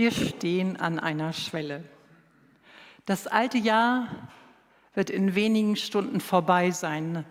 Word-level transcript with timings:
Wir 0.00 0.12
stehen 0.12 0.78
an 0.78 0.98
einer 0.98 1.34
Schwelle. 1.34 1.84
Das 3.04 3.26
alte 3.26 3.58
Jahr 3.58 4.08
wird 4.94 5.10
in 5.10 5.34
wenigen 5.34 5.76
Stunden 5.76 6.20
vorbei 6.20 6.70
sein. 6.70 7.26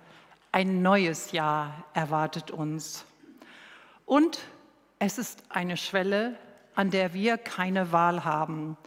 Ein 0.51 0.83
neues 0.83 1.31
Jahr 1.31 1.83
erwartet 1.95 2.51
uns. 2.51 3.05
Und 4.05 4.41
es 4.99 5.17
ist 5.17 5.41
eine 5.49 5.77
Schwelle, 5.77 6.37
an 6.75 6.91
der 6.91 7.15
wir 7.15 7.39
keine 7.39 7.91
Wahl 7.91 8.23
haben. 8.23 8.77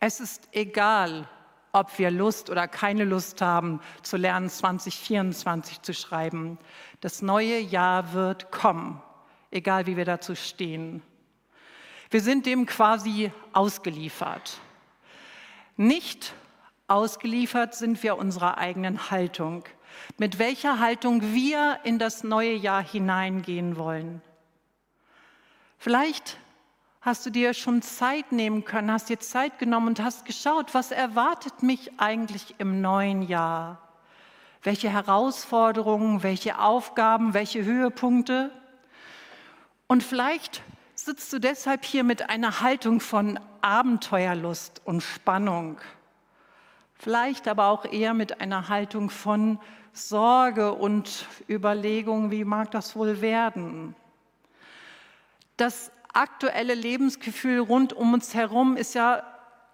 Es 0.00 0.20
ist 0.20 0.50
egal, 0.52 1.26
ob 1.72 1.98
wir 1.98 2.10
Lust 2.10 2.50
oder 2.50 2.68
keine 2.68 3.04
Lust 3.04 3.40
haben, 3.40 3.80
zu 4.02 4.18
lernen, 4.18 4.50
2024 4.50 5.80
zu 5.80 5.94
schreiben. 5.94 6.58
Das 7.00 7.22
neue 7.22 7.58
Jahr 7.58 8.12
wird 8.12 8.50
kommen, 8.50 9.00
egal 9.50 9.86
wie 9.86 9.96
wir 9.96 10.04
dazu 10.04 10.34
stehen. 10.34 11.02
Wir 12.10 12.20
sind 12.20 12.44
dem 12.44 12.66
quasi 12.66 13.30
ausgeliefert. 13.52 14.58
Nicht 15.76 16.34
ausgeliefert 16.88 17.74
sind 17.74 18.02
wir 18.02 18.18
unserer 18.18 18.58
eigenen 18.58 19.10
Haltung, 19.10 19.62
mit 20.18 20.40
welcher 20.40 20.80
Haltung 20.80 21.32
wir 21.32 21.78
in 21.84 22.00
das 22.00 22.24
neue 22.24 22.54
Jahr 22.54 22.82
hineingehen 22.82 23.76
wollen. 23.76 24.22
Vielleicht 25.78 26.36
hast 27.00 27.24
du 27.24 27.30
dir 27.30 27.54
schon 27.54 27.80
Zeit 27.80 28.32
nehmen 28.32 28.64
können, 28.64 28.90
hast 28.90 29.08
dir 29.08 29.20
Zeit 29.20 29.60
genommen 29.60 29.88
und 29.88 30.02
hast 30.02 30.24
geschaut, 30.24 30.74
was 30.74 30.90
erwartet 30.90 31.62
mich 31.62 31.92
eigentlich 31.98 32.56
im 32.58 32.80
neuen 32.80 33.22
Jahr? 33.22 33.88
Welche 34.62 34.90
Herausforderungen, 34.90 36.24
welche 36.24 36.58
Aufgaben, 36.58 37.34
welche 37.34 37.64
Höhepunkte? 37.64 38.50
Und 39.86 40.02
vielleicht 40.02 40.62
sitzt 41.04 41.32
du 41.32 41.38
deshalb 41.38 41.84
hier 41.84 42.04
mit 42.04 42.28
einer 42.28 42.60
Haltung 42.60 43.00
von 43.00 43.40
Abenteuerlust 43.60 44.82
und 44.84 45.02
Spannung. 45.02 45.78
Vielleicht 46.94 47.48
aber 47.48 47.68
auch 47.68 47.84
eher 47.84 48.12
mit 48.12 48.40
einer 48.40 48.68
Haltung 48.68 49.08
von 49.08 49.58
Sorge 49.92 50.72
und 50.72 51.26
Überlegung, 51.48 52.30
wie 52.30 52.44
mag 52.44 52.70
das 52.70 52.94
wohl 52.94 53.20
werden? 53.20 53.94
Das 55.56 55.90
aktuelle 56.12 56.74
Lebensgefühl 56.74 57.60
rund 57.60 57.92
um 57.92 58.14
uns 58.14 58.34
herum 58.34 58.76
ist 58.76 58.94
ja 58.94 59.22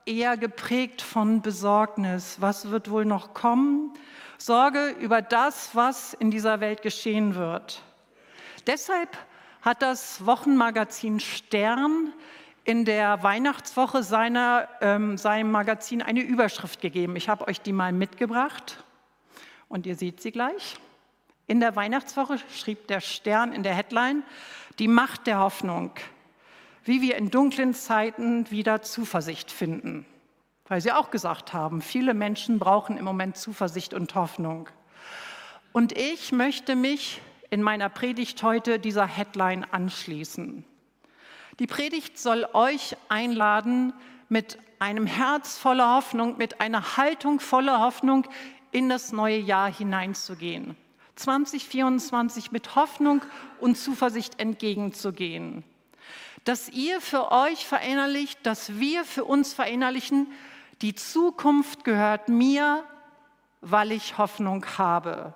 eher 0.05 0.37
geprägt 0.37 1.03
von 1.03 1.43
Besorgnis. 1.43 2.41
Was 2.41 2.71
wird 2.71 2.91
wohl 2.91 3.05
noch 3.05 3.35
kommen? 3.35 3.93
Sorge 4.39 4.91
über 5.01 5.23
das, 5.23 5.75
was 5.75 6.15
in 6.15 6.31
dieser 6.31 6.61
Welt 6.61 6.83
geschehen 6.83 7.35
wird. 7.35 7.83
Deshalb 8.67 9.17
hat 9.67 9.83
das 9.83 10.25
Wochenmagazin 10.25 11.19
Stern 11.19 12.13
in 12.63 12.85
der 12.85 13.25
Weihnachtswoche 13.25 14.05
seiner, 14.05 14.69
ähm, 14.81 15.19
seinem 15.19 15.51
Magazin 15.51 16.03
eine 16.03 16.21
Überschrift 16.21 16.81
gegeben. 16.81 17.17
Ich 17.17 17.29
habe 17.29 17.49
euch 17.49 17.61
die 17.61 17.73
mal 17.73 17.93
mitgebracht 17.93 18.85
und 19.69 19.85
ihr 19.85 19.97
seht 19.97 20.23
sie 20.23 20.31
gleich. 20.31 20.77
In 21.49 21.59
der 21.59 21.75
Weihnachtswoche 21.75 22.39
schrieb 22.57 22.87
der 22.87 23.01
Stern 23.01 23.53
in 23.53 23.65
der 23.65 23.75
Headline 23.75 24.23
die 24.79 24.87
Macht 24.87 25.27
der 25.27 25.41
Hoffnung, 25.41 25.91
wie 26.85 27.03
wir 27.03 27.17
in 27.17 27.33
dunklen 27.33 27.75
Zeiten 27.75 28.49
wieder 28.53 28.83
Zuversicht 28.83 29.51
finden. 29.51 30.07
Weil 30.69 30.81
sie 30.81 30.93
auch 30.93 31.11
gesagt 31.11 31.53
haben, 31.53 31.83
viele 31.83 32.15
Menschen 32.15 32.61
brauchen 32.61 32.97
im 32.97 33.05
Moment 33.05 33.37
Zuversicht 33.37 33.95
und 33.95 34.15
Hoffnung. 34.15 34.69
Und 35.73 35.91
ich 35.99 36.31
möchte 36.31 36.77
mich 36.77 37.21
in 37.51 37.63
meiner 37.63 37.89
Predigt 37.89 38.43
heute 38.43 38.79
dieser 38.79 39.07
Headline 39.07 39.65
anschließen. 39.71 40.65
Die 41.59 41.67
Predigt 41.67 42.19
soll 42.19 42.47
euch 42.53 42.97
einladen, 43.09 43.93
mit 44.29 44.59
einem 44.79 45.07
Herz 45.07 45.57
voller 45.57 45.95
Hoffnung, 45.95 46.37
mit 46.37 46.61
einer 46.61 46.97
Haltung 46.97 47.41
voller 47.41 47.81
Hoffnung 47.81 48.27
in 48.73 48.89
das 48.89 49.13
neue 49.13 49.39
Jahr 49.39 49.73
hineinzugehen. 49.73 50.77
2024 51.15 52.53
mit 52.53 52.75
Hoffnung 52.77 53.23
und 53.59 53.77
Zuversicht 53.77 54.39
entgegenzugehen. 54.39 55.65
Dass 56.45 56.69
ihr 56.69 57.01
für 57.01 57.33
euch 57.33 57.67
verinnerlicht, 57.67 58.45
dass 58.45 58.79
wir 58.79 59.05
für 59.05 59.25
uns 59.25 59.55
verinnerlichen, 59.55 60.31
die 60.83 60.95
Zukunft 60.95 61.85
gehört 61.85 62.29
mir, 62.29 62.85
weil 63.63 63.93
ich 63.93 64.19
Hoffnung 64.19 64.65
habe. 64.77 65.33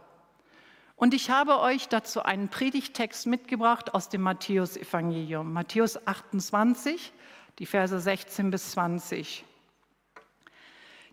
Und 1.00 1.14
ich 1.14 1.30
habe 1.30 1.60
euch 1.60 1.88
dazu 1.88 2.22
einen 2.24 2.50
Predigtext 2.50 3.26
mitgebracht 3.26 3.94
aus 3.94 4.10
dem 4.10 4.20
Matthäusevangelium, 4.20 5.50
Matthäus 5.50 6.06
28, 6.06 7.14
die 7.58 7.64
Verse 7.64 7.98
16 7.98 8.50
bis 8.50 8.72
20. 8.72 9.46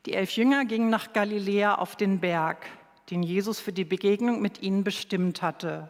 Die 0.06 0.14
elf 0.14 0.31
Jünger 0.31 0.66
gingen 0.66 0.90
nach 0.90 1.14
Galiläa 1.14 1.75
auf 1.75 1.96
den 1.96 2.20
Berg, 2.20 2.66
den 3.12 3.24
Jesus 3.24 3.62
für 3.62 3.72
die 3.72 3.86
Begegnung 3.86 4.42
mit 4.42 4.62
ihnen 4.62 4.84
bestimmt 4.84 5.42
hatte. 5.42 5.90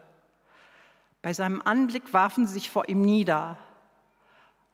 Bei 1.20 1.32
seinem 1.32 1.60
Anblick 1.60 2.12
warfen 2.12 2.46
sie 2.46 2.52
sich 2.52 2.70
vor 2.70 2.88
ihm 2.88 3.00
nieder. 3.00 3.58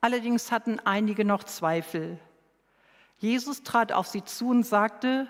Allerdings 0.01 0.51
hatten 0.51 0.79
einige 0.81 1.25
noch 1.25 1.45
Zweifel. 1.45 2.19
Jesus 3.17 3.63
trat 3.63 3.91
auf 3.91 4.05
sie 4.05 4.23
zu 4.23 4.49
und 4.49 4.67
sagte, 4.67 5.27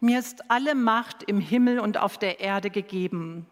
mir 0.00 0.18
ist 0.18 0.50
alle 0.50 0.74
Macht 0.74 1.22
im 1.22 1.40
Himmel 1.40 1.80
und 1.80 1.98
auf 1.98 2.18
der 2.18 2.40
Erde 2.40 2.70
gegeben. 2.70 3.46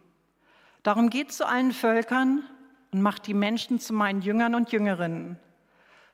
Darum 0.83 1.11
geht 1.11 1.33
zu 1.33 1.47
allen 1.47 1.73
Völkern 1.73 2.45
und 2.93 3.03
macht 3.03 3.27
die 3.27 3.35
Menschen 3.35 3.81
zu 3.81 3.95
meinen 3.95 4.23
Jüngern 4.23 4.55
und 4.55 4.71
Jüngerinnen. 4.71 5.39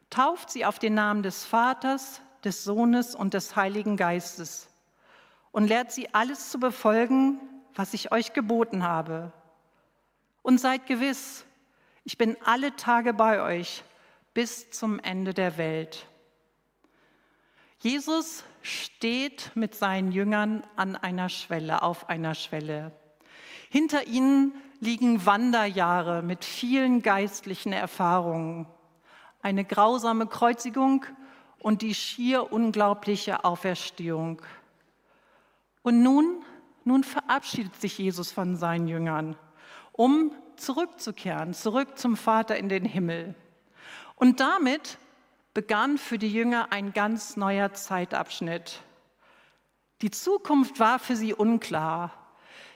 Tauft 0.08 0.50
sie 0.50 0.64
auf 0.64 0.78
den 0.78 0.94
Namen 0.94 1.22
des 1.22 1.44
Vaters, 1.44 2.20
des 2.44 2.64
Sohnes 2.64 3.14
und 3.14 3.34
des 3.34 3.56
Heiligen 3.56 3.96
Geistes 3.96 4.68
und 5.52 5.66
lehrt 5.66 5.92
sie 5.92 6.14
alles 6.14 6.50
zu 6.50 6.60
befolgen, 6.60 7.40
was 7.74 7.94
ich 7.94 8.12
euch 8.12 8.32
geboten 8.32 8.82
habe. 8.82 9.32
Und 10.42 10.58
seid 10.58 10.86
gewiss, 10.86 11.44
ich 12.04 12.16
bin 12.16 12.36
alle 12.44 12.74
Tage 12.76 13.12
bei 13.12 13.42
euch 13.42 13.84
bis 14.32 14.70
zum 14.70 14.98
Ende 15.00 15.34
der 15.34 15.58
Welt. 15.58 16.06
Jesus 17.82 18.44
steht 18.60 19.52
mit 19.54 19.74
seinen 19.74 20.12
Jüngern 20.12 20.62
an 20.76 20.96
einer 20.96 21.30
Schwelle, 21.30 21.82
auf 21.82 22.10
einer 22.10 22.34
Schwelle. 22.34 22.92
Hinter 23.70 24.06
ihnen 24.06 24.52
liegen 24.80 25.24
Wanderjahre 25.24 26.22
mit 26.22 26.44
vielen 26.44 27.00
geistlichen 27.00 27.72
Erfahrungen, 27.72 28.66
eine 29.40 29.64
grausame 29.64 30.26
Kreuzigung 30.26 31.06
und 31.58 31.80
die 31.80 31.94
schier 31.94 32.52
unglaubliche 32.52 33.44
Auferstehung. 33.44 34.42
Und 35.80 36.02
nun, 36.02 36.44
nun 36.84 37.02
verabschiedet 37.02 37.80
sich 37.80 37.96
Jesus 37.96 38.30
von 38.30 38.56
seinen 38.56 38.88
Jüngern, 38.88 39.36
um 39.92 40.32
zurückzukehren, 40.56 41.54
zurück 41.54 41.96
zum 41.96 42.18
Vater 42.18 42.58
in 42.58 42.68
den 42.68 42.84
Himmel. 42.84 43.34
Und 44.16 44.40
damit 44.40 44.98
begann 45.60 45.98
für 45.98 46.16
die 46.16 46.32
Jünger 46.32 46.68
ein 46.72 46.94
ganz 46.94 47.36
neuer 47.36 47.74
Zeitabschnitt. 47.74 48.80
Die 50.00 50.10
Zukunft 50.10 50.80
war 50.80 50.98
für 50.98 51.16
sie 51.16 51.34
unklar. 51.34 52.14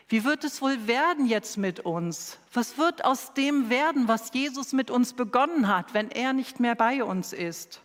Wie 0.07 0.23
wird 0.23 0.45
es 0.45 0.61
wohl 0.61 0.87
werden 0.87 1.25
jetzt 1.25 1.57
mit 1.57 1.81
uns? 1.81 2.39
Was 2.53 2.77
wird 2.77 3.03
aus 3.07 3.33
dem 3.33 3.71
werden, 3.71 4.07
was 4.07 4.35
Jesus 4.35 4.75
mit 4.75 4.91
uns 4.91 5.15
begonnen 5.15 5.67
hat, 5.67 5.95
wenn 5.95 6.11
er 6.11 6.35
nicht 6.35 6.61
mehr 6.61 6.75
bei 6.75 7.03
uns 7.03 7.33
ist? 7.33 7.81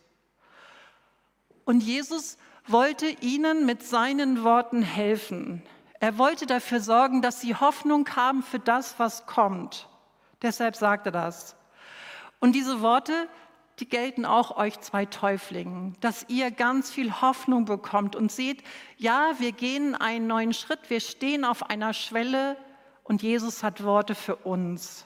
Und 1.64 1.80
Jesus 1.80 2.38
wollte 2.68 3.08
ihnen 3.08 3.66
mit 3.66 3.84
seinen 3.84 4.44
Worten 4.44 4.82
helfen. 4.82 5.64
Er 6.02 6.18
wollte 6.18 6.46
dafür 6.46 6.82
sorgen, 6.82 7.22
dass 7.22 7.40
sie 7.40 7.56
Hoffnung 7.56 8.06
haben 8.18 8.44
für 8.44 8.60
das, 8.60 9.00
was 9.00 9.26
kommt. 9.28 9.88
Deshalb 10.42 10.76
sagte 10.76 11.08
er 11.08 11.14
das. 11.14 11.56
Und 12.42 12.52
diese 12.52 12.82
Worte, 12.82 13.30
die 13.80 13.88
gelten 13.88 14.26
auch 14.26 14.58
euch 14.58 14.80
zwei 14.82 15.06
Täuflingen, 15.06 15.96
dass 16.02 16.26
ihr 16.28 16.52
ganz 16.52 16.92
viel 16.92 17.22
Hoffnung 17.22 17.66
bekommt 17.66 18.16
und 18.16 18.32
seht, 18.32 18.64
ja, 18.98 19.32
wir 19.40 19.54
gehen 19.54 19.96
einen 19.96 20.28
neuen 20.28 20.54
Schritt, 20.54 20.90
wir 20.90 21.00
stehen 21.00 21.46
auf 21.46 21.70
einer 21.70 21.94
Schwelle 21.94 22.58
und 23.04 23.22
Jesus 23.22 23.64
hat 23.64 23.84
Worte 23.84 24.16
für 24.16 24.36
uns. 24.36 25.06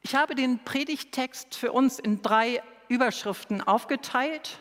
Ich 0.00 0.14
habe 0.14 0.34
den 0.34 0.64
Predigtext 0.64 1.54
für 1.54 1.72
uns 1.72 1.98
in 1.98 2.22
drei 2.22 2.62
Überschriften 2.88 3.62
aufgeteilt 3.62 4.58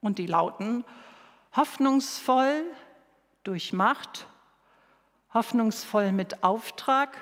und 0.00 0.18
die 0.18 0.26
lauten 0.26 0.84
hoffnungsvoll 1.56 2.64
durch 3.44 3.72
Macht, 3.72 4.26
hoffnungsvoll 5.32 6.12
mit 6.12 6.42
Auftrag 6.42 7.16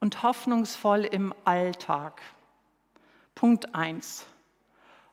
und 0.00 0.22
hoffnungsvoll 0.22 1.04
im 1.04 1.34
Alltag. 1.44 2.22
Punkt 3.34 3.74
1. 3.74 4.26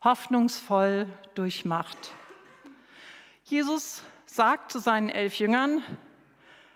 Hoffnungsvoll 0.03 1.07
durch 1.35 1.65
Macht. 1.65 2.11
Jesus 3.43 4.03
sagt 4.25 4.71
zu 4.71 4.79
seinen 4.79 5.09
elf 5.09 5.39
Jüngern, 5.39 5.83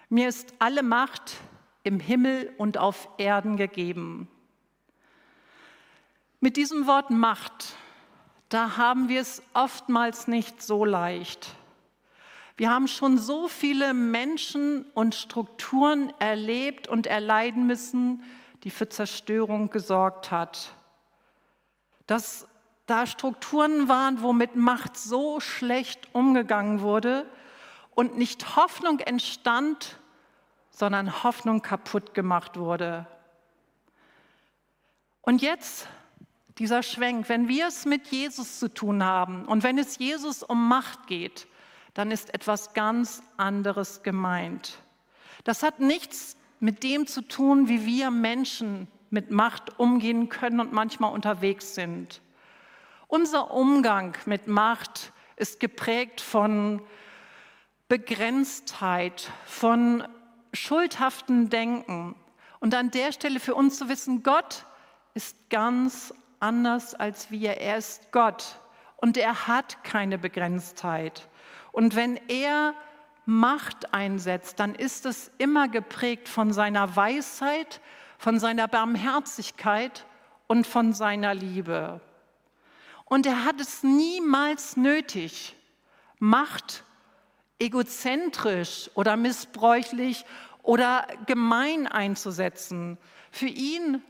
mir 0.10 0.28
ist 0.28 0.54
alle 0.60 0.84
Macht 0.84 1.36
im 1.84 2.00
Himmel 2.00 2.54
und 2.58 2.78
auf 2.78 3.10
Erden 3.18 3.58
gegeben. 3.58 4.28
Mit 6.40 6.58
diesem 6.58 6.88
Wort 6.88 7.10
Macht 7.12 7.76
da 8.52 8.76
haben 8.76 9.08
wir 9.08 9.22
es 9.22 9.42
oftmals 9.54 10.28
nicht 10.28 10.62
so 10.62 10.84
leicht. 10.84 11.56
Wir 12.58 12.70
haben 12.70 12.90
schon 12.90 13.18
so 13.18 13.48
viele 13.48 13.94
Menschen 13.94 14.84
und 14.94 15.16
Strukturen 15.16 16.12
erlebt 16.20 16.90
und 16.90 17.08
erleiden 17.08 17.66
müssen, 17.66 18.24
die 18.66 18.70
für 18.70 18.90
Zerstörung 18.90 19.70
gesorgt 19.70 20.32
hat. 20.32 20.74
Dass 22.12 22.46
da 22.88 23.06
Strukturen 23.08 23.88
waren, 23.88 24.22
wo 24.22 24.34
mit 24.34 24.58
Macht 24.58 24.98
so 24.98 25.40
schlecht 25.40 26.10
umgegangen 26.12 26.82
wurde 26.82 27.26
und 27.96 28.18
nicht 28.18 28.58
Hoffnung 28.58 29.00
entstand, 29.00 29.98
sondern 30.72 31.24
Hoffnung 31.24 31.62
kaputt 31.62 32.14
gemacht 32.14 32.58
wurde. 32.58 33.08
Und 35.22 35.42
jetzt 35.42 35.88
dieser 36.58 36.84
Schwenk, 36.84 37.30
wenn 37.30 37.48
wir 37.48 37.68
es 37.68 37.86
mit 37.86 38.08
Jesus 38.08 38.60
zu 38.60 38.68
tun 38.68 39.06
haben 39.06 39.46
und 39.46 39.64
wenn 39.64 39.78
es 39.78 39.98
Jesus 39.98 40.44
um 40.44 40.68
Macht 40.68 41.08
geht, 41.08 41.48
dann 41.94 42.12
ist 42.12 42.34
etwas 42.34 42.74
ganz 42.74 43.24
anderes 43.38 44.04
gemeint. 44.04 44.80
Das 45.46 45.64
hat 45.64 45.80
nichts 45.80 46.36
mit 46.60 46.84
dem 46.84 47.08
zu 47.08 47.22
tun, 47.22 47.70
wie 47.70 47.86
wir 47.86 48.12
Menschen 48.12 48.90
mit 49.12 49.30
Macht 49.30 49.80
umgehen 49.80 50.30
können 50.30 50.60
und 50.60 50.74
manchmal 50.74 51.14
unterwegs 51.14 51.76
sind. 51.76 52.22
Unser 53.08 53.52
Umgang 53.52 54.18
mit 54.26 54.48
Macht 54.48 55.12
ist 55.36 55.60
geprägt 55.60 56.22
von 56.22 56.82
Begrenztheit, 57.90 59.30
von 59.46 60.08
schuldhaften 60.54 61.50
Denken. 61.50 62.16
Und 62.60 62.74
an 62.74 62.90
der 62.90 63.12
Stelle 63.12 63.40
für 63.40 63.54
uns 63.54 63.78
zu 63.78 63.90
wissen, 63.90 64.24
Gott 64.24 64.66
ist 65.14 65.36
ganz 65.50 66.14
anders 66.40 66.96
als 66.96 67.32
wir. 67.32 67.58
Er 67.58 67.78
ist 67.78 68.12
Gott 68.14 68.60
und 68.96 69.18
er 69.18 69.48
hat 69.48 69.84
keine 69.84 70.18
Begrenztheit. 70.18 71.28
Und 71.74 71.96
wenn 71.96 72.18
er 72.30 72.74
Macht 73.26 73.94
einsetzt, 73.94 74.60
dann 74.60 74.74
ist 74.74 75.06
es 75.06 75.32
immer 75.38 75.68
geprägt 75.68 76.30
von 76.30 76.54
seiner 76.54 76.96
Weisheit, 76.96 77.82
von 78.22 78.40
seiner 78.40 78.68
Barmherzigkeit 78.68 80.06
und 80.46 80.68
von 80.68 80.94
seiner 80.94 81.34
Liebe. 81.34 82.02
Und 83.06 83.26
er 83.26 83.46
hat 83.46 83.60
es 83.60 83.82
niemals 83.82 84.78
nötig, 84.78 85.56
Macht 86.20 86.84
egozentrisch 87.58 88.92
oder 88.94 89.18
missbräuchlich 89.18 90.24
oder 90.62 91.08
gemein 91.26 91.88
einzusetzen. 91.88 93.00
Für 93.32 93.48
ihn 93.48 94.04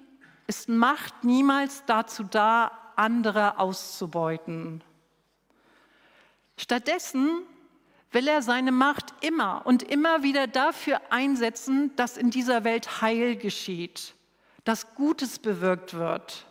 ist 0.45 0.67
Macht 0.67 1.23
niemals 1.23 1.85
dazu 1.85 2.25
da, 2.25 2.69
andere 2.97 3.59
auszubeuten. 3.59 4.83
Stattdessen 6.57 7.43
will 8.11 8.27
er 8.27 8.41
seine 8.41 8.71
Macht 8.71 9.13
immer 9.21 9.65
und 9.65 9.83
immer 9.83 10.23
wieder 10.23 10.47
dafür 10.47 11.01
einsetzen, 11.09 11.95
dass 11.95 12.17
in 12.17 12.29
dieser 12.29 12.63
Welt 12.63 13.01
Heil 13.01 13.35
geschieht, 13.37 14.15
dass 14.63 14.95
Gutes 14.95 15.39
bewirkt 15.39 15.93
wird. 15.93 16.45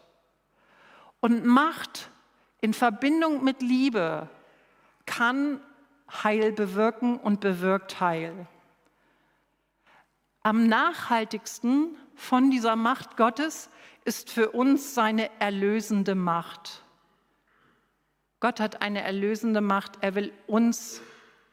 Und 1.21 1.45
Macht 1.45 2.11
in 2.61 2.73
Verbindung 2.73 3.45
mit 3.45 3.61
Liebe 3.62 4.29
kann 5.05 5.61
Heil 6.11 6.53
bewirken 6.53 7.19
und 7.19 7.41
bewirkt 7.41 8.01
Heil. 8.01 8.47
Am 10.43 10.67
nachhaltigsten 10.67 11.97
von 12.15 12.51
dieser 12.51 12.75
Macht 12.75 13.19
Gottes 13.19 13.69
ist 14.05 14.31
für 14.31 14.51
uns 14.51 14.95
seine 14.95 15.31
erlösende 15.41 16.15
Macht. 16.15 16.83
Gott 18.41 18.59
hat 18.59 18.81
eine 18.81 19.03
erlösende 19.03 19.61
Macht. 19.61 19.99
Er 20.01 20.15
will 20.15 20.33
uns 20.47 21.03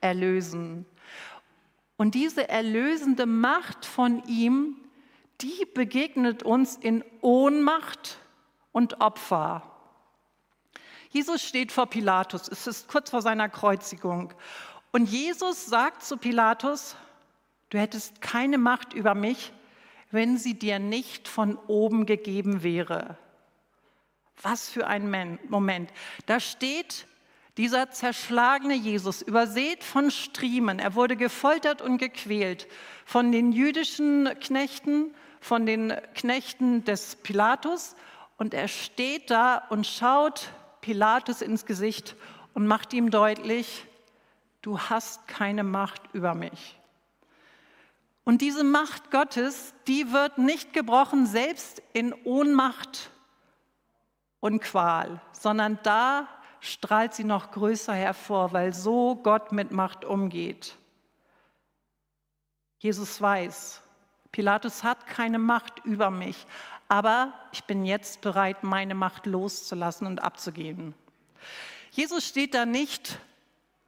erlösen. 0.01 0.85
Und 1.97 2.15
diese 2.15 2.47
erlösende 2.47 3.25
Macht 3.25 3.85
von 3.85 4.23
ihm, 4.27 4.77
die 5.41 5.65
begegnet 5.73 6.43
uns 6.43 6.75
in 6.75 7.03
Ohnmacht 7.21 8.19
und 8.71 9.01
Opfer. 9.01 9.63
Jesus 11.09 11.41
steht 11.43 11.71
vor 11.71 11.87
Pilatus. 11.87 12.47
Es 12.47 12.67
ist 12.67 12.87
kurz 12.87 13.09
vor 13.09 13.21
seiner 13.21 13.49
Kreuzigung. 13.49 14.33
Und 14.91 15.09
Jesus 15.09 15.65
sagt 15.65 16.03
zu 16.03 16.17
Pilatus, 16.17 16.95
du 17.69 17.79
hättest 17.79 18.21
keine 18.21 18.57
Macht 18.57 18.93
über 18.93 19.15
mich, 19.15 19.51
wenn 20.11 20.37
sie 20.37 20.57
dir 20.57 20.79
nicht 20.79 21.27
von 21.27 21.57
oben 21.67 22.05
gegeben 22.05 22.63
wäre. 22.63 23.17
Was 24.41 24.69
für 24.69 24.87
ein 24.87 25.39
Moment. 25.49 25.91
Da 26.27 26.39
steht 26.39 27.07
dieser 27.57 27.89
zerschlagene 27.89 28.75
Jesus, 28.75 29.21
übersät 29.23 29.83
von 29.83 30.11
Striemen, 30.11 30.77
er 30.77 30.93
wurde 30.93 31.15
gefoltert 31.17 31.81
und 31.81 31.97
gequält 31.97 32.67
von 33.05 33.31
den 33.31 33.51
jüdischen 33.51 34.29
Knechten, 34.39 35.13
von 35.39 35.65
den 35.65 35.93
Knechten 36.13 36.83
des 36.83 37.15
Pilatus. 37.15 37.95
Und 38.37 38.53
er 38.53 38.67
steht 38.67 39.31
da 39.31 39.57
und 39.69 39.87
schaut 39.87 40.49
Pilatus 40.81 41.41
ins 41.41 41.65
Gesicht 41.65 42.15
und 42.53 42.67
macht 42.67 42.93
ihm 42.93 43.09
deutlich, 43.09 43.85
du 44.61 44.79
hast 44.79 45.27
keine 45.27 45.63
Macht 45.63 46.01
über 46.13 46.35
mich. 46.35 46.79
Und 48.23 48.41
diese 48.41 48.63
Macht 48.63 49.09
Gottes, 49.09 49.73
die 49.87 50.11
wird 50.11 50.37
nicht 50.37 50.73
gebrochen, 50.73 51.25
selbst 51.25 51.81
in 51.93 52.13
Ohnmacht 52.25 53.09
und 54.41 54.59
Qual, 54.59 55.21
sondern 55.31 55.79
da 55.81 56.27
strahlt 56.59 57.13
sie 57.13 57.23
noch 57.23 57.51
größer 57.51 57.93
hervor, 57.93 58.53
weil 58.53 58.73
so 58.73 59.15
Gott 59.15 59.51
mit 59.51 59.71
Macht 59.71 60.05
umgeht. 60.05 60.77
Jesus 62.79 63.21
weiß, 63.21 63.81
Pilatus 64.31 64.83
hat 64.83 65.07
keine 65.07 65.39
Macht 65.39 65.83
über 65.85 66.11
mich, 66.11 66.45
aber 66.87 67.33
ich 67.51 67.63
bin 67.63 67.85
jetzt 67.85 68.21
bereit, 68.21 68.63
meine 68.63 68.95
Macht 68.95 69.25
loszulassen 69.25 70.07
und 70.07 70.21
abzugeben. 70.21 70.93
Jesus 71.91 72.27
steht 72.27 72.53
da 72.53 72.65
nicht 72.65 73.19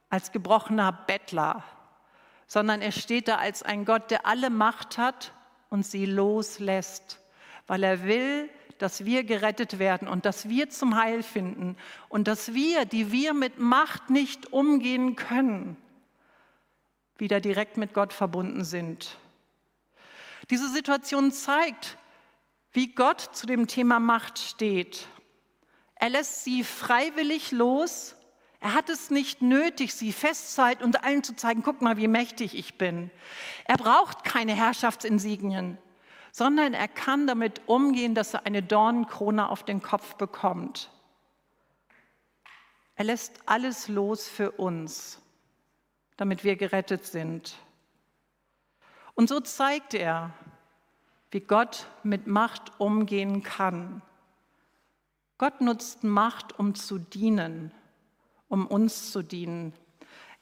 als 0.08 0.32
gebrochener 0.32 0.92
Bettler, 0.92 1.62
sondern 2.46 2.82
er 2.82 2.92
steht 2.92 3.28
da 3.28 3.36
als 3.36 3.62
ein 3.62 3.84
Gott, 3.84 4.10
der 4.10 4.26
alle 4.26 4.50
Macht 4.50 4.98
hat 4.98 5.32
und 5.68 5.86
sie 5.86 6.04
loslässt, 6.04 7.20
weil 7.68 7.84
er 7.84 8.02
will, 8.04 8.50
dass 8.80 9.04
wir 9.04 9.24
gerettet 9.24 9.78
werden 9.78 10.08
und 10.08 10.24
dass 10.24 10.48
wir 10.48 10.70
zum 10.70 10.96
Heil 10.96 11.22
finden 11.22 11.76
und 12.08 12.26
dass 12.28 12.54
wir, 12.54 12.86
die 12.86 13.12
wir 13.12 13.34
mit 13.34 13.58
Macht 13.58 14.08
nicht 14.08 14.52
umgehen 14.52 15.16
können, 15.16 15.76
wieder 17.18 17.40
direkt 17.40 17.76
mit 17.76 17.92
Gott 17.92 18.14
verbunden 18.14 18.64
sind. 18.64 19.18
Diese 20.48 20.70
Situation 20.70 21.30
zeigt, 21.30 21.98
wie 22.72 22.94
Gott 22.94 23.20
zu 23.20 23.46
dem 23.46 23.66
Thema 23.66 24.00
Macht 24.00 24.38
steht. 24.38 25.06
Er 25.96 26.08
lässt 26.08 26.44
sie 26.44 26.64
freiwillig 26.64 27.52
los. 27.52 28.16
Er 28.60 28.72
hat 28.72 28.88
es 28.88 29.10
nicht 29.10 29.42
nötig, 29.42 29.92
sie 29.92 30.12
festzuhalten 30.12 30.84
und 30.84 31.04
allen 31.04 31.22
zu 31.22 31.36
zeigen, 31.36 31.62
guck 31.62 31.82
mal, 31.82 31.98
wie 31.98 32.08
mächtig 32.08 32.54
ich 32.56 32.78
bin. 32.78 33.10
Er 33.66 33.76
braucht 33.76 34.24
keine 34.24 34.54
Herrschaftsinsignien 34.54 35.76
sondern 36.32 36.74
er 36.74 36.88
kann 36.88 37.26
damit 37.26 37.62
umgehen, 37.66 38.14
dass 38.14 38.34
er 38.34 38.46
eine 38.46 38.62
Dornenkrone 38.62 39.48
auf 39.48 39.64
den 39.64 39.82
Kopf 39.82 40.14
bekommt. 40.14 40.90
Er 42.94 43.04
lässt 43.04 43.40
alles 43.46 43.88
los 43.88 44.28
für 44.28 44.52
uns, 44.52 45.20
damit 46.16 46.44
wir 46.44 46.56
gerettet 46.56 47.06
sind. 47.06 47.56
Und 49.14 49.28
so 49.28 49.40
zeigt 49.40 49.94
er, 49.94 50.32
wie 51.30 51.40
Gott 51.40 51.86
mit 52.02 52.26
Macht 52.26 52.72
umgehen 52.78 53.42
kann. 53.42 54.02
Gott 55.38 55.60
nutzt 55.60 56.04
Macht, 56.04 56.58
um 56.58 56.74
zu 56.74 56.98
dienen, 56.98 57.72
um 58.48 58.66
uns 58.66 59.12
zu 59.12 59.22
dienen. 59.22 59.72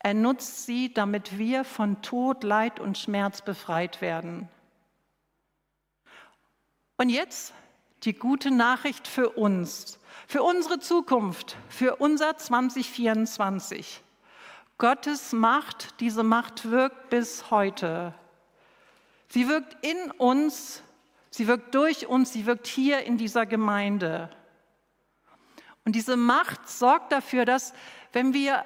Er 0.00 0.14
nutzt 0.14 0.66
sie, 0.66 0.92
damit 0.92 1.38
wir 1.38 1.64
von 1.64 2.02
Tod, 2.02 2.42
Leid 2.42 2.80
und 2.80 2.98
Schmerz 2.98 3.42
befreit 3.42 4.00
werden. 4.00 4.48
Und 6.98 7.10
jetzt 7.10 7.54
die 8.02 8.12
gute 8.12 8.50
Nachricht 8.50 9.06
für 9.06 9.30
uns, 9.30 10.00
für 10.26 10.42
unsere 10.42 10.80
Zukunft, 10.80 11.56
für 11.68 11.96
unser 11.96 12.36
2024. 12.36 14.02
Gottes 14.78 15.32
Macht, 15.32 16.00
diese 16.00 16.24
Macht 16.24 16.70
wirkt 16.70 17.08
bis 17.08 17.52
heute. 17.52 18.14
Sie 19.28 19.48
wirkt 19.48 19.76
in 19.86 20.10
uns, 20.10 20.82
sie 21.30 21.46
wirkt 21.46 21.72
durch 21.76 22.08
uns, 22.08 22.32
sie 22.32 22.46
wirkt 22.46 22.66
hier 22.66 23.04
in 23.04 23.16
dieser 23.16 23.46
Gemeinde. 23.46 24.28
Und 25.84 25.94
diese 25.94 26.16
Macht 26.16 26.68
sorgt 26.68 27.12
dafür, 27.12 27.44
dass 27.44 27.74
wenn 28.12 28.34
wir 28.34 28.64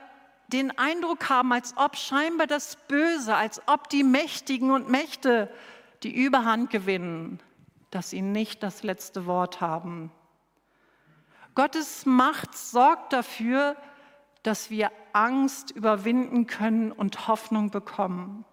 den 0.48 0.76
Eindruck 0.78 1.28
haben, 1.28 1.52
als 1.52 1.74
ob 1.76 1.96
scheinbar 1.96 2.46
das 2.46 2.76
Böse, 2.88 3.36
als 3.36 3.60
ob 3.66 3.90
die 3.90 4.04
Mächtigen 4.04 4.70
und 4.70 4.88
Mächte 4.88 5.52
die 6.02 6.14
Überhand 6.14 6.70
gewinnen, 6.70 7.38
dass 7.92 8.10
sie 8.10 8.22
nicht 8.22 8.62
das 8.62 8.82
letzte 8.82 9.26
Wort 9.26 9.60
haben. 9.60 10.10
Gottes 11.54 12.06
Macht 12.06 12.56
sorgt 12.56 13.12
dafür, 13.12 13.76
dass 14.42 14.70
wir 14.70 14.90
Angst 15.12 15.70
überwinden 15.70 16.46
können 16.46 16.90
und 16.90 17.28
Hoffnung 17.28 17.70
bekommen. 17.70 18.44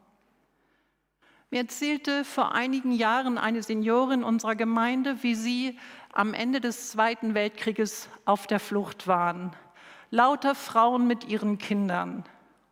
Mir 1.49 1.61
erzählte 1.61 2.25
vor 2.25 2.51
einigen 2.51 2.91
Jahren 2.91 3.37
eine 3.37 3.63
Seniorin 3.63 4.23
unserer 4.23 4.55
Gemeinde, 4.55 5.23
wie 5.23 5.33
sie 5.33 5.79
am 6.11 6.33
Ende 6.33 6.59
des 6.59 6.91
Zweiten 6.91 7.33
Weltkrieges 7.33 8.09
auf 8.25 8.45
der 8.45 8.59
Flucht 8.59 9.07
waren. 9.07 9.55
Lauter 10.11 10.53
Frauen 10.53 11.07
mit 11.07 11.23
ihren 11.27 11.57
Kindern. 11.57 12.25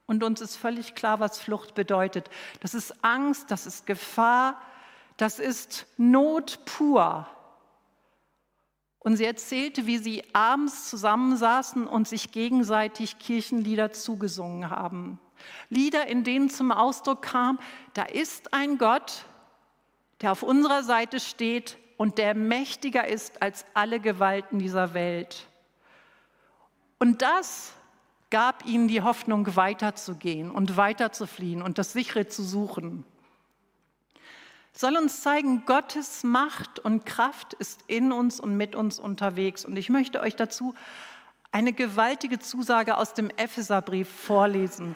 Und 0.05 0.23
uns 0.23 0.41
ist 0.41 0.57
völlig 0.57 0.95
klar, 0.95 1.19
was 1.19 1.39
Flucht 1.39 1.75
bedeutet. 1.75 2.29
Das 2.59 2.73
ist 2.73 3.03
Angst, 3.03 3.51
das 3.51 3.65
ist 3.65 3.85
Gefahr, 3.87 4.61
das 5.17 5.39
ist 5.39 5.87
Not 5.97 6.59
pur. 6.65 7.27
Und 8.99 9.17
sie 9.17 9.25
erzählte, 9.25 9.85
wie 9.85 9.97
sie 9.97 10.23
abends 10.33 10.89
zusammensaßen 10.89 11.87
und 11.87 12.07
sich 12.07 12.31
gegenseitig 12.31 13.19
Kirchenlieder 13.19 13.91
zugesungen 13.91 14.69
haben. 14.69 15.19
Lieder, 15.69 16.07
in 16.07 16.23
denen 16.23 16.49
zum 16.49 16.71
Ausdruck 16.71 17.21
kam, 17.21 17.59
da 17.93 18.03
ist 18.03 18.53
ein 18.53 18.77
Gott, 18.77 19.25
der 20.21 20.31
auf 20.31 20.43
unserer 20.43 20.83
Seite 20.83 21.19
steht 21.19 21.77
und 21.97 22.17
der 22.17 22.35
mächtiger 22.35 23.07
ist 23.07 23.41
als 23.41 23.65
alle 23.73 23.99
Gewalten 23.99 24.59
dieser 24.59 24.93
Welt. 24.93 25.47
Und 26.99 27.21
das 27.21 27.73
gab 28.29 28.65
ihnen 28.65 28.87
die 28.87 29.01
Hoffnung, 29.01 29.55
weiterzugehen 29.55 30.51
und 30.51 30.75
weiterzufliehen 30.75 31.61
und 31.61 31.77
das 31.77 31.93
Sichere 31.93 32.27
zu 32.27 32.43
suchen. 32.43 33.05
Soll 34.77 34.95
uns 34.95 35.23
zeigen, 35.23 35.65
Gottes 35.65 36.23
Macht 36.23 36.77
und 36.77 37.03
Kraft 37.03 37.55
ist 37.55 37.79
in 37.87 38.11
uns 38.11 38.39
und 38.39 38.57
mit 38.57 38.75
uns 38.75 38.99
unterwegs. 38.99 39.65
Und 39.65 39.75
ich 39.75 39.89
möchte 39.89 40.21
euch 40.21 40.35
dazu 40.35 40.75
eine 41.51 41.73
gewaltige 41.73 42.37
Zusage 42.37 42.97
aus 42.97 43.15
dem 43.15 43.31
Epheserbrief 43.37 44.07
vorlesen. 44.07 44.95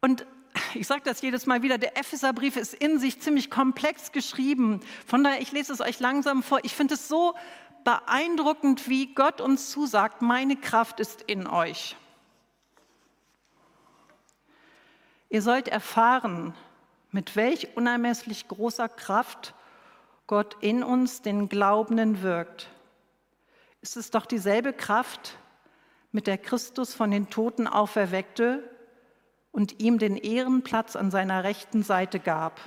Und 0.00 0.24
ich 0.72 0.86
sage 0.86 1.02
das 1.04 1.20
jedes 1.20 1.44
Mal 1.44 1.60
wieder, 1.60 1.76
der 1.76 1.98
Epheserbrief 1.98 2.56
ist 2.56 2.72
in 2.72 2.98
sich 2.98 3.20
ziemlich 3.20 3.50
komplex 3.50 4.10
geschrieben. 4.10 4.80
Von 5.06 5.22
daher, 5.22 5.42
ich 5.42 5.52
lese 5.52 5.74
es 5.74 5.82
euch 5.82 6.00
langsam 6.00 6.42
vor. 6.42 6.60
Ich 6.62 6.74
finde 6.74 6.94
es 6.94 7.06
so 7.06 7.34
beeindruckend, 7.84 8.88
wie 8.88 9.14
Gott 9.14 9.42
uns 9.42 9.70
zusagt, 9.70 10.22
meine 10.22 10.56
Kraft 10.56 10.98
ist 10.98 11.20
in 11.20 11.46
euch. 11.46 11.94
Ihr 15.28 15.42
sollt 15.42 15.68
erfahren, 15.68 16.54
mit 17.14 17.36
welch 17.36 17.76
unermesslich 17.76 18.48
großer 18.48 18.88
Kraft 18.88 19.54
Gott 20.26 20.56
in 20.60 20.82
uns, 20.82 21.22
den 21.22 21.48
Glaubenden, 21.48 22.22
wirkt. 22.22 22.68
Es 23.80 23.96
ist 23.96 24.16
doch 24.16 24.26
dieselbe 24.26 24.72
Kraft, 24.72 25.38
mit 26.10 26.26
der 26.26 26.38
Christus 26.38 26.92
von 26.92 27.12
den 27.12 27.30
Toten 27.30 27.68
auferweckte 27.68 28.68
und 29.52 29.80
ihm 29.80 30.00
den 30.00 30.16
Ehrenplatz 30.16 30.96
an 30.96 31.12
seiner 31.12 31.44
rechten 31.44 31.84
Seite 31.84 32.18
gab. 32.18 32.60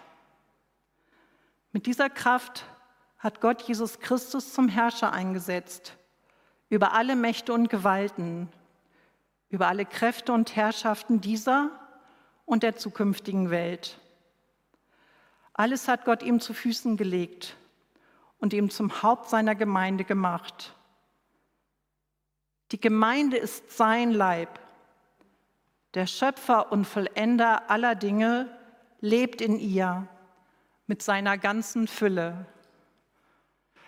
Mit 1.74 1.86
dieser 1.86 2.10
Kraft 2.10 2.64
hat 3.18 3.42
Gott 3.42 3.64
Jesus 3.64 4.00
Christus 4.00 4.54
zum 4.54 4.70
Herrscher 4.70 5.12
eingesetzt 5.12 5.98
über 6.70 6.94
alle 6.94 7.18
Mächte 7.18 7.52
und 7.52 7.70
Gewalten, 7.70 8.48
über 9.50 9.68
alle 9.68 9.86
Kräfte 9.86 10.32
und 10.32 10.56
Herrschaften 10.56 11.20
dieser 11.20 11.70
und 12.46 12.64
der 12.64 12.78
zukünftigen 12.78 13.50
Welt. 13.50 14.00
Alles 15.58 15.88
hat 15.88 16.06
Gott 16.06 16.24
ihm 16.24 16.40
zu 16.40 16.54
Füßen 16.54 16.96
gelegt 16.98 17.58
und 18.38 18.54
ihm 18.54 18.70
zum 18.70 19.02
Haupt 19.02 19.30
seiner 19.30 19.56
Gemeinde 19.56 20.06
gemacht. 20.06 20.76
Die 22.72 22.80
Gemeinde 22.80 23.38
ist 23.38 23.72
sein 23.72 24.12
Leib 24.12 24.60
der 25.96 26.06
Schöpfer 26.06 26.72
und 26.72 26.86
Vollender 26.86 27.72
aller 27.72 27.96
Dinge, 27.96 28.56
lebt 29.00 29.42
in 29.42 29.58
ihr 29.60 30.08
mit 30.86 31.02
seiner 31.02 31.40
ganzen 31.40 31.88
Fülle. 31.88 32.46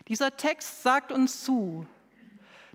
Dieser 0.08 0.36
Text 0.36 0.82
sagt 0.82 1.12
uns 1.12 1.44
zu, 1.44 1.86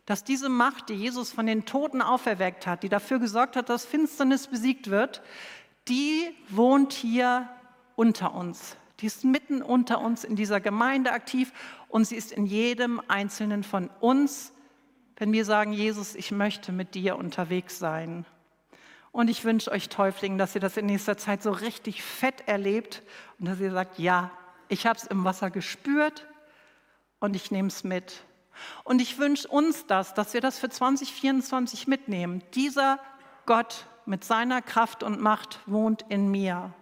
dass 0.06 0.22
diese 0.22 0.48
Macht, 0.48 0.88
die 0.88 0.94
Jesus 0.94 1.32
von 1.32 1.46
den 1.46 1.64
Toten 1.64 2.00
auferweckt 2.00 2.66
hat, 2.66 2.84
die 2.84 2.88
dafür 2.88 3.18
gesorgt 3.18 3.56
hat, 3.56 3.70
dass 3.70 3.84
Finsternis 3.84 4.46
besiegt 4.46 4.88
wird, 4.88 5.20
die 5.88 6.32
wohnt 6.48 6.92
hier 6.92 7.48
unter 7.96 8.34
uns. 8.34 8.76
Die 9.04 9.08
ist 9.08 9.22
mitten 9.22 9.60
unter 9.60 10.00
uns 10.00 10.24
in 10.24 10.34
dieser 10.34 10.62
Gemeinde 10.62 11.12
aktiv 11.12 11.52
und 11.88 12.06
sie 12.06 12.16
ist 12.16 12.32
in 12.32 12.46
jedem 12.46 13.02
einzelnen 13.06 13.62
von 13.62 13.90
uns, 14.00 14.50
wenn 15.16 15.30
wir 15.30 15.44
sagen, 15.44 15.74
Jesus, 15.74 16.14
ich 16.14 16.30
möchte 16.30 16.72
mit 16.72 16.94
dir 16.94 17.16
unterwegs 17.16 17.78
sein. 17.78 18.24
Und 19.12 19.28
ich 19.28 19.44
wünsche 19.44 19.70
euch 19.70 19.90
Täuflingen, 19.90 20.38
dass 20.38 20.54
ihr 20.54 20.62
das 20.62 20.78
in 20.78 20.86
nächster 20.86 21.18
Zeit 21.18 21.42
so 21.42 21.50
richtig 21.50 22.02
fett 22.02 22.48
erlebt 22.48 23.02
und 23.38 23.46
dass 23.46 23.60
ihr 23.60 23.72
sagt, 23.72 23.98
ja, 23.98 24.30
ich 24.68 24.86
habe 24.86 24.98
es 24.98 25.04
im 25.04 25.22
Wasser 25.22 25.50
gespürt 25.50 26.26
und 27.20 27.36
ich 27.36 27.50
nehme 27.50 27.68
es 27.68 27.84
mit. 27.84 28.24
Und 28.84 29.02
ich 29.02 29.18
wünsche 29.18 29.48
uns 29.48 29.84
das, 29.86 30.14
dass 30.14 30.32
wir 30.32 30.40
das 30.40 30.58
für 30.58 30.70
2024 30.70 31.88
mitnehmen. 31.88 32.42
Dieser 32.54 32.98
Gott 33.44 33.84
mit 34.06 34.24
seiner 34.24 34.62
Kraft 34.62 35.02
und 35.02 35.20
Macht 35.20 35.58
wohnt 35.66 36.06
in 36.08 36.30
mir. 36.30 36.72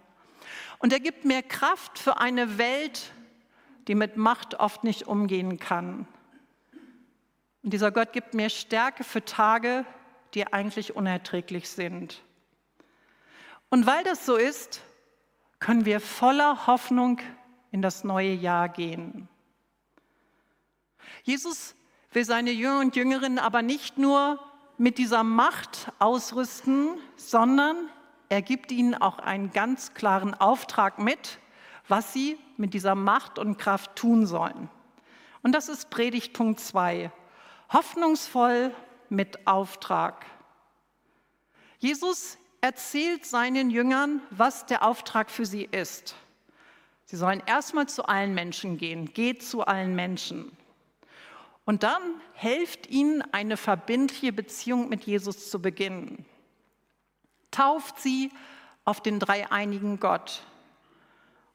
Und 0.79 0.93
er 0.93 0.99
gibt 0.99 1.25
mir 1.25 1.41
Kraft 1.41 1.99
für 1.99 2.17
eine 2.17 2.57
Welt, 2.57 3.11
die 3.87 3.95
mit 3.95 4.17
Macht 4.17 4.55
oft 4.59 4.83
nicht 4.83 5.07
umgehen 5.07 5.59
kann. 5.59 6.07
Und 7.63 7.73
dieser 7.73 7.91
Gott 7.91 8.13
gibt 8.13 8.33
mir 8.33 8.49
Stärke 8.49 9.03
für 9.03 9.23
Tage, 9.23 9.85
die 10.33 10.51
eigentlich 10.51 10.95
unerträglich 10.95 11.69
sind. 11.69 12.21
Und 13.69 13.85
weil 13.85 14.03
das 14.03 14.25
so 14.25 14.35
ist, 14.35 14.81
können 15.59 15.85
wir 15.85 15.99
voller 15.99 16.67
Hoffnung 16.67 17.19
in 17.71 17.81
das 17.81 18.03
neue 18.03 18.33
Jahr 18.33 18.69
gehen. 18.69 19.29
Jesus 21.23 21.75
will 22.11 22.25
seine 22.25 22.51
Jünger 22.51 22.79
und 22.79 22.95
Jüngerinnen 22.95 23.39
aber 23.39 23.61
nicht 23.61 23.97
nur 23.97 24.39
mit 24.77 24.97
dieser 24.97 25.23
Macht 25.23 25.91
ausrüsten, 25.99 26.89
sondern 27.15 27.89
er 28.33 28.41
gibt 28.41 28.71
ihnen 28.71 28.95
auch 28.95 29.19
einen 29.19 29.51
ganz 29.51 29.93
klaren 29.93 30.33
Auftrag 30.33 30.97
mit, 30.97 31.37
was 31.87 32.13
sie 32.13 32.35
mit 32.57 32.73
dieser 32.73 32.95
Macht 32.95 33.37
und 33.37 33.59
Kraft 33.59 33.95
tun 33.95 34.25
sollen. 34.25 34.71
Und 35.43 35.51
das 35.51 35.69
ist 35.69 35.91
Predigtpunkt 35.91 36.59
2. 36.59 37.11
Hoffnungsvoll 37.71 38.73
mit 39.09 39.45
Auftrag. 39.45 40.25
Jesus 41.77 42.39
erzählt 42.59 43.23
seinen 43.23 43.69
Jüngern, 43.69 44.19
was 44.31 44.65
der 44.65 44.83
Auftrag 44.83 45.29
für 45.29 45.45
sie 45.45 45.65
ist. 45.65 46.15
Sie 47.05 47.17
sollen 47.17 47.43
erstmal 47.45 47.87
zu 47.87 48.05
allen 48.05 48.33
Menschen 48.33 48.77
gehen, 48.77 49.13
geht 49.13 49.43
zu 49.43 49.63
allen 49.63 49.93
Menschen. 49.93 50.57
Und 51.65 51.83
dann 51.83 52.01
helft 52.33 52.89
ihnen, 52.89 53.21
eine 53.31 53.57
verbindliche 53.57 54.33
Beziehung 54.33 54.89
mit 54.89 55.03
Jesus 55.03 55.51
zu 55.51 55.61
beginnen. 55.61 56.25
Tauft 57.53 58.01
sie 58.01 58.31
auf 58.83 58.99
den 58.99 59.19
dreieinigen 59.19 59.99
Gott 59.99 60.43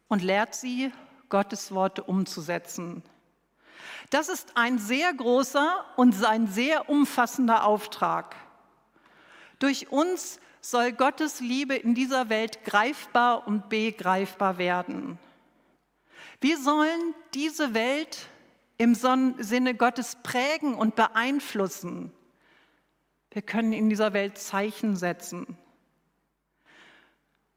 und 0.08 0.22
lehrt 0.22 0.54
sie, 0.54 0.92
Gottes 1.28 1.72
Worte 1.72 2.04
umzusetzen. 2.04 3.02
Das 4.10 4.30
ist 4.30 4.56
ein 4.56 4.78
sehr 4.78 5.12
großer 5.12 5.84
und 5.96 6.24
ein 6.24 6.46
sehr 6.46 6.88
umfassender 6.88 7.64
Auftrag. 7.64 8.34
Durch 9.58 9.90
uns 9.92 10.40
soll 10.60 10.92
Gottes 10.92 11.40
Liebe 11.40 11.74
in 11.74 11.94
dieser 11.94 12.28
Welt 12.30 12.64
greifbar 12.64 13.46
und 13.46 13.68
begreifbar 13.68 14.56
werden. 14.56 15.18
Wir 16.40 16.58
sollen 16.58 17.14
diese 17.34 17.74
Welt 17.74 18.28
im 18.78 18.94
Sinne 18.94 19.74
Gottes 19.74 20.16
prägen 20.22 20.74
und 20.74 20.94
beeinflussen. 20.94 22.12
Wir 23.30 23.42
können 23.42 23.72
in 23.72 23.90
dieser 23.90 24.12
Welt 24.12 24.38
Zeichen 24.38 24.96
setzen. 24.96 25.58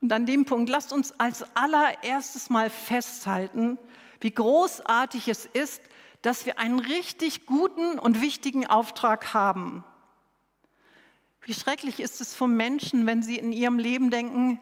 Und 0.02 0.12
an 0.12 0.26
dem 0.26 0.46
Punkt 0.46 0.70
lasst 0.70 0.92
uns 0.92 1.18
als 1.20 1.46
allererstes 1.56 2.50
mal 2.50 2.70
festhalten, 2.70 3.78
wie 4.20 4.32
großartig 4.32 5.28
es 5.28 5.46
ist, 5.46 5.82
dass 6.22 6.46
wir 6.46 6.60
einen 6.60 6.80
richtig 6.80 7.46
guten 7.46 7.98
und 8.00 8.22
wichtigen 8.22 8.68
Auftrag 8.68 9.34
haben. 9.34 9.84
Wie 11.44 11.54
schrecklich 11.54 12.00
ist 12.00 12.22
es 12.22 12.36
für 12.36 12.48
Menschen, 12.48 13.06
wenn 13.08 13.24
sie 13.24 13.38
in 13.38 13.52
ihrem 13.52 13.80
Leben 13.80 14.12
denken, 14.12 14.60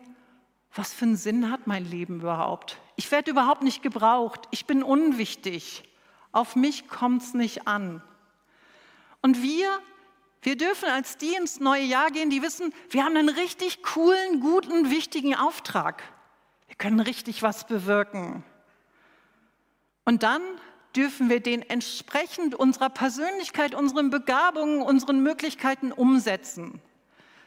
was 0.73 0.93
für 0.93 1.05
einen 1.05 1.17
Sinn 1.17 1.51
hat 1.51 1.67
mein 1.67 1.85
Leben 1.85 2.21
überhaupt? 2.21 2.79
Ich 2.95 3.11
werde 3.11 3.31
überhaupt 3.31 3.63
nicht 3.63 3.81
gebraucht, 3.81 4.47
ich 4.51 4.65
bin 4.65 4.83
unwichtig, 4.83 5.83
auf 6.31 6.55
mich 6.55 6.87
kommt 6.87 7.21
es 7.21 7.33
nicht 7.33 7.67
an. 7.67 8.01
Und 9.21 9.41
wir, 9.41 9.69
wir 10.41 10.55
dürfen 10.55 10.89
als 10.89 11.17
die 11.17 11.33
ins 11.33 11.59
neue 11.59 11.83
Jahr 11.83 12.11
gehen, 12.11 12.29
die 12.29 12.41
wissen, 12.41 12.73
wir 12.89 13.03
haben 13.03 13.17
einen 13.17 13.29
richtig 13.29 13.83
coolen, 13.83 14.39
guten, 14.39 14.89
wichtigen 14.89 15.35
Auftrag. 15.35 16.01
Wir 16.67 16.75
können 16.75 16.99
richtig 16.99 17.43
was 17.43 17.67
bewirken. 17.67 18.43
Und 20.05 20.23
dann 20.23 20.41
dürfen 20.95 21.29
wir 21.29 21.39
den 21.39 21.61
entsprechend 21.61 22.55
unserer 22.55 22.89
Persönlichkeit, 22.89 23.75
unseren 23.75 24.09
Begabungen, 24.09 24.81
unseren 24.81 25.21
Möglichkeiten 25.21 25.91
umsetzen. 25.91 26.81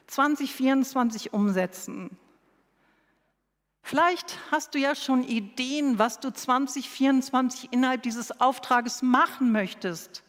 2024 0.08 1.32
umsetzen. 1.32 2.18
Vielleicht 3.82 4.38
hast 4.50 4.74
du 4.74 4.78
ja 4.78 4.94
schon 4.94 5.24
Ideen, 5.24 5.98
was 5.98 6.20
du 6.20 6.32
2024 6.32 7.72
innerhalb 7.72 8.02
dieses 8.02 8.40
Auftrages 8.40 9.02
machen 9.02 9.50
möchtest, 9.50 10.22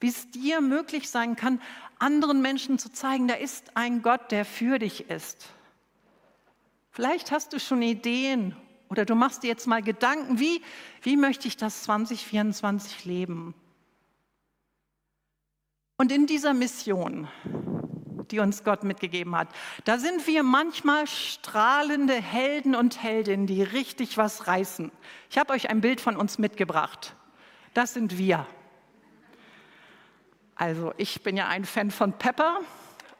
wie 0.00 0.08
es 0.08 0.30
dir 0.30 0.60
möglich 0.60 1.10
sein 1.10 1.36
kann, 1.36 1.60
anderen 1.98 2.42
Menschen 2.42 2.78
zu 2.78 2.90
zeigen, 2.92 3.28
da 3.28 3.34
ist 3.34 3.76
ein 3.76 4.02
Gott, 4.02 4.30
der 4.30 4.44
für 4.44 4.78
dich 4.78 5.10
ist. 5.10 5.48
Vielleicht 6.90 7.30
hast 7.30 7.52
du 7.52 7.60
schon 7.60 7.82
Ideen 7.82 8.56
oder 8.88 9.04
du 9.04 9.14
machst 9.14 9.42
dir 9.42 9.48
jetzt 9.48 9.66
mal 9.66 9.82
Gedanken, 9.82 10.38
wie, 10.38 10.62
wie 11.02 11.16
möchte 11.16 11.48
ich 11.48 11.56
das 11.56 11.82
2024 11.84 13.04
leben? 13.04 13.54
Und 15.96 16.12
in 16.12 16.26
dieser 16.26 16.54
Mission, 16.54 17.28
die 18.30 18.38
uns 18.38 18.62
Gott 18.62 18.84
mitgegeben 18.84 19.36
hat. 19.36 19.48
Da 19.84 19.98
sind 19.98 20.26
wir 20.26 20.42
manchmal 20.42 21.06
strahlende 21.06 22.14
Helden 22.14 22.74
und 22.74 23.02
Heldinnen, 23.02 23.46
die 23.46 23.62
richtig 23.62 24.16
was 24.16 24.46
reißen. 24.46 24.92
Ich 25.30 25.38
habe 25.38 25.52
euch 25.52 25.70
ein 25.70 25.80
Bild 25.80 26.00
von 26.00 26.16
uns 26.16 26.38
mitgebracht. 26.38 27.16
Das 27.74 27.94
sind 27.94 28.18
wir. 28.18 28.46
Also 30.58 30.92
ich 30.96 31.22
bin 31.22 31.36
ja 31.36 31.46
ein 31.46 31.64
Fan 31.64 31.92
von 31.92 32.12
Pepper, 32.12 32.58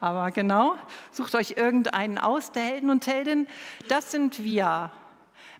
aber 0.01 0.29
genau, 0.31 0.75
sucht 1.11 1.35
euch 1.35 1.51
irgendeinen 1.51 2.17
aus, 2.17 2.51
der 2.51 2.63
Helden 2.63 2.89
und 2.89 3.07
Heldinnen. 3.07 3.47
Das 3.87 4.11
sind 4.11 4.43
wir. 4.43 4.91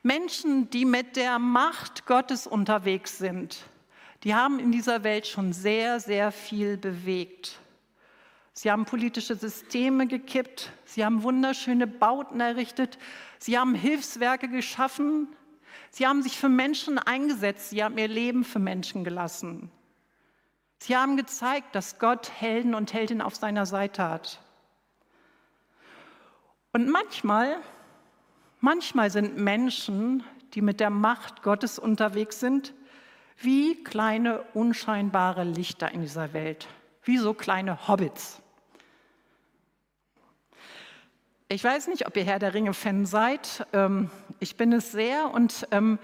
Menschen, 0.03 0.69
die 0.69 0.83
mit 0.83 1.15
der 1.15 1.39
Macht 1.39 2.05
Gottes 2.05 2.48
unterwegs 2.48 3.17
sind. 3.17 3.63
Die 4.25 4.36
haben 4.36 4.59
in 4.59 4.74
dieser 4.74 5.05
Welt 5.05 5.25
schon 5.25 5.53
sehr, 5.53 6.01
sehr 6.01 6.33
viel 6.33 6.75
bewegt. 6.75 7.59
Sie 8.51 8.69
haben 8.69 8.83
politische 8.83 9.36
Systeme 9.36 10.05
gekippt, 10.05 10.74
sie 10.83 11.05
haben 11.05 11.24
wunderschöne 11.24 11.88
Bauten 11.88 12.41
errichtet, 12.41 12.98
sie 13.38 13.57
haben 13.57 13.74
Hilfswerke 13.74 14.50
geschaffen, 14.50 15.29
sie 15.91 16.05
haben 16.05 16.24
sich 16.24 16.38
für 16.38 16.50
Menschen 16.50 17.00
eingesetzt, 17.00 17.69
sie 17.69 17.81
haben 17.81 17.98
ihr 17.98 18.09
Leben 18.09 18.43
für 18.43 18.59
Menschen 18.59 19.05
gelassen. 19.05 19.71
Sie 20.79 20.95
haben 20.95 21.17
gezeigt, 21.17 21.75
dass 21.75 22.00
Gott 22.00 22.31
Helden 22.31 22.74
und 22.74 22.93
Heldinnen 22.93 23.21
auf 23.21 23.36
seiner 23.36 23.65
Seite 23.65 24.03
hat. 24.03 24.39
Und 26.71 26.89
manchmal, 26.89 27.57
manchmal 28.62 29.12
sind 29.12 29.38
Menschen, 29.38 30.24
die 30.53 30.62
mit 30.62 30.79
der 30.79 30.89
Macht 30.89 31.43
Gottes 31.43 31.79
unterwegs 31.79 32.39
sind, 32.39 32.74
wie 33.38 33.83
kleine 33.83 34.41
unscheinbare 34.53 35.43
Lichter 35.43 35.91
in 35.91 36.01
dieser 36.01 36.33
Welt, 36.33 36.67
wie 37.03 37.17
so 37.17 37.33
kleine 37.33 37.88
Hobbits. 37.88 38.41
Ich 41.50 41.63
weiß 41.63 41.88
nicht, 41.88 42.05
ob 42.07 42.15
ihr 42.15 42.24
Herr 42.24 42.39
der 42.39 42.53
Ringe-Fan 42.53 43.05
seid. 43.05 43.65
Ähm, 43.74 44.12
ich 44.39 44.55
bin 44.55 44.71
es 44.71 44.91
sehr. 44.91 45.31
Und 45.33 45.67
ähm, 45.71 45.98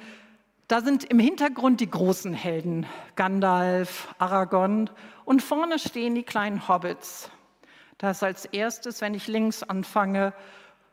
da 0.67 0.81
sind 0.81 1.03
im 1.03 1.19
Hintergrund 1.19 1.79
die 1.79 1.89
großen 1.89 2.33
Helden, 2.33 2.87
Gandalf, 3.15 4.13
Aragorn. 4.17 4.89
Und 5.23 5.43
vorne 5.43 5.77
stehen 5.77 6.15
die 6.15 6.23
kleinen 6.23 6.67
Hobbits. 6.67 7.29
Da 7.97 8.11
ist 8.11 8.23
als 8.23 8.45
erstes, 8.45 9.01
wenn 9.01 9.13
ich 9.13 9.27
links 9.27 9.63
anfange, 9.63 10.33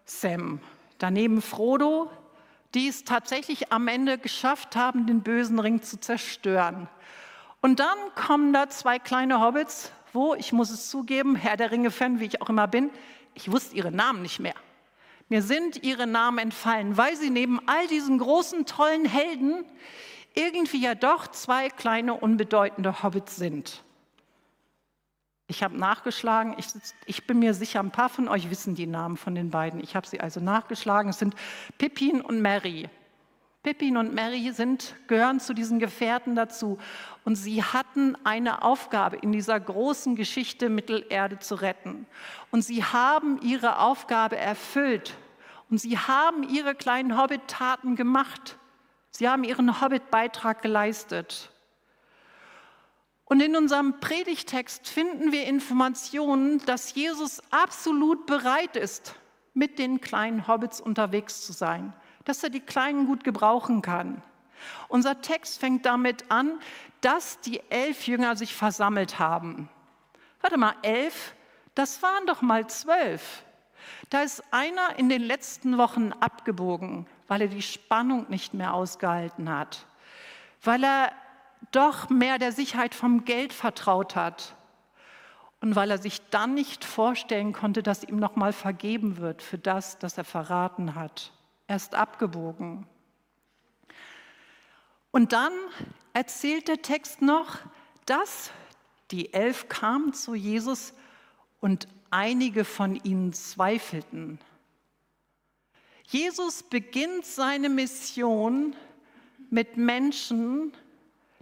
Sam. 0.04 0.60
Daneben 0.98 1.42
Frodo, 1.42 2.10
die 2.74 2.88
es 2.88 3.04
tatsächlich 3.04 3.72
am 3.72 3.88
Ende 3.88 4.18
geschafft 4.18 4.76
haben, 4.76 5.06
den 5.06 5.22
bösen 5.22 5.58
Ring 5.58 5.82
zu 5.82 5.98
zerstören. 5.98 6.88
Und 7.60 7.80
dann 7.80 7.98
kommen 8.14 8.52
da 8.52 8.68
zwei 8.68 8.98
kleine 8.98 9.40
Hobbits, 9.40 9.92
wo, 10.12 10.34
ich 10.34 10.52
muss 10.52 10.70
es 10.70 10.90
zugeben, 10.90 11.34
Herr 11.34 11.56
der 11.56 11.70
Ringe-Fan, 11.70 12.20
wie 12.20 12.26
ich 12.26 12.42
auch 12.42 12.50
immer 12.50 12.68
bin, 12.68 12.90
ich 13.34 13.50
wusste 13.50 13.74
ihre 13.74 13.90
Namen 13.90 14.22
nicht 14.22 14.40
mehr. 14.40 14.54
Mir 15.28 15.42
sind 15.42 15.82
ihre 15.82 16.06
Namen 16.06 16.38
entfallen, 16.38 16.96
weil 16.96 17.16
sie 17.16 17.30
neben 17.30 17.60
all 17.68 17.86
diesen 17.86 18.18
großen, 18.18 18.66
tollen 18.66 19.04
Helden 19.04 19.64
irgendwie 20.34 20.82
ja 20.82 20.94
doch 20.94 21.28
zwei 21.28 21.68
kleine, 21.68 22.14
unbedeutende 22.14 23.02
Hobbits 23.02 23.36
sind. 23.36 23.82
Ich 25.48 25.62
habe 25.62 25.76
nachgeschlagen, 25.76 26.54
ich, 26.58 26.66
ich, 27.04 27.26
bin 27.26 27.38
mir 27.38 27.52
sicher, 27.52 27.80
ein 27.80 27.90
paar 27.90 28.08
von 28.08 28.28
euch 28.28 28.48
wissen 28.48 28.74
die 28.74 28.86
Namen 28.86 29.16
von 29.18 29.34
den 29.34 29.50
beiden. 29.50 29.80
Ich 29.80 29.94
habe 29.94 30.06
sie 30.06 30.20
also 30.20 30.40
nachgeschlagen. 30.40 31.10
Es 31.10 31.18
sind 31.18 31.34
Pippin 31.76 32.22
und 32.22 32.40
Mary. 32.40 32.88
Pippin 33.62 33.96
und 33.96 34.12
Mary 34.12 34.50
sind, 34.52 34.96
gehören 35.06 35.38
zu 35.38 35.54
diesen 35.54 35.78
Gefährten 35.78 36.34
dazu. 36.34 36.78
Und 37.24 37.36
sie 37.36 37.62
hatten 37.62 38.16
eine 38.24 38.62
Aufgabe 38.62 39.16
in 39.16 39.30
dieser 39.30 39.58
großen 39.60 40.16
Geschichte 40.16 40.68
Mittelerde 40.68 41.38
zu 41.38 41.54
retten. 41.54 42.06
Und 42.50 42.62
sie 42.62 42.82
haben 42.82 43.40
ihre 43.40 43.78
Aufgabe 43.78 44.36
erfüllt. 44.36 45.14
Und 45.70 45.78
sie 45.78 45.96
haben 45.96 46.42
ihre 46.42 46.74
kleinen 46.74 47.16
Hobbit-Taten 47.16 47.94
gemacht. 47.94 48.56
Sie 49.12 49.28
haben 49.28 49.44
ihren 49.44 49.80
Hobbit-Beitrag 49.80 50.60
geleistet. 50.60 51.52
Und 53.26 53.40
in 53.40 53.54
unserem 53.54 54.00
Predigtext 54.00 54.88
finden 54.88 55.30
wir 55.30 55.46
Informationen, 55.46 56.58
dass 56.66 56.94
Jesus 56.94 57.40
absolut 57.52 58.26
bereit 58.26 58.74
ist, 58.74 59.14
mit 59.54 59.78
den 59.78 60.00
kleinen 60.00 60.48
Hobbits 60.48 60.80
unterwegs 60.80 61.46
zu 61.46 61.52
sein 61.52 61.94
dass 62.24 62.42
er 62.42 62.50
die 62.50 62.60
Kleinen 62.60 63.06
gut 63.06 63.24
gebrauchen 63.24 63.82
kann. 63.82 64.22
Unser 64.88 65.20
Text 65.20 65.60
fängt 65.60 65.86
damit 65.86 66.30
an, 66.30 66.60
dass 67.00 67.40
die 67.40 67.60
elf 67.70 68.06
Jünger 68.06 68.36
sich 68.36 68.54
versammelt 68.54 69.18
haben. 69.18 69.68
Warte 70.40 70.56
mal, 70.56 70.74
elf? 70.82 71.34
Das 71.74 72.02
waren 72.02 72.26
doch 72.26 72.42
mal 72.42 72.66
zwölf. 72.68 73.44
Da 74.10 74.22
ist 74.22 74.42
einer 74.52 74.98
in 74.98 75.08
den 75.08 75.22
letzten 75.22 75.78
Wochen 75.78 76.12
abgebogen, 76.12 77.06
weil 77.28 77.42
er 77.42 77.48
die 77.48 77.62
Spannung 77.62 78.26
nicht 78.28 78.54
mehr 78.54 78.74
ausgehalten 78.74 79.50
hat, 79.50 79.86
weil 80.62 80.84
er 80.84 81.12
doch 81.72 82.08
mehr 82.10 82.38
der 82.38 82.52
Sicherheit 82.52 82.94
vom 82.94 83.24
Geld 83.24 83.52
vertraut 83.52 84.14
hat 84.14 84.54
und 85.60 85.74
weil 85.74 85.90
er 85.90 85.98
sich 85.98 86.20
dann 86.30 86.54
nicht 86.54 86.84
vorstellen 86.84 87.52
konnte, 87.52 87.82
dass 87.82 88.04
ihm 88.04 88.16
noch 88.16 88.36
mal 88.36 88.52
vergeben 88.52 89.16
wird 89.16 89.42
für 89.42 89.58
das, 89.58 89.98
das 89.98 90.18
er 90.18 90.24
verraten 90.24 90.94
hat 90.94 91.32
erst 91.72 91.94
abgebogen. 91.94 92.86
Und 95.10 95.32
dann 95.32 95.52
erzählt 96.12 96.68
der 96.68 96.82
Text 96.82 97.22
noch, 97.22 97.56
dass 98.04 98.50
die 99.10 99.32
elf 99.32 99.70
kamen 99.70 100.12
zu 100.12 100.34
Jesus 100.34 100.92
und 101.60 101.88
einige 102.10 102.66
von 102.66 102.96
ihnen 102.96 103.32
zweifelten. 103.32 104.38
Jesus 106.04 106.62
beginnt 106.62 107.24
seine 107.24 107.70
Mission 107.70 108.76
mit 109.48 109.78
Menschen, 109.78 110.74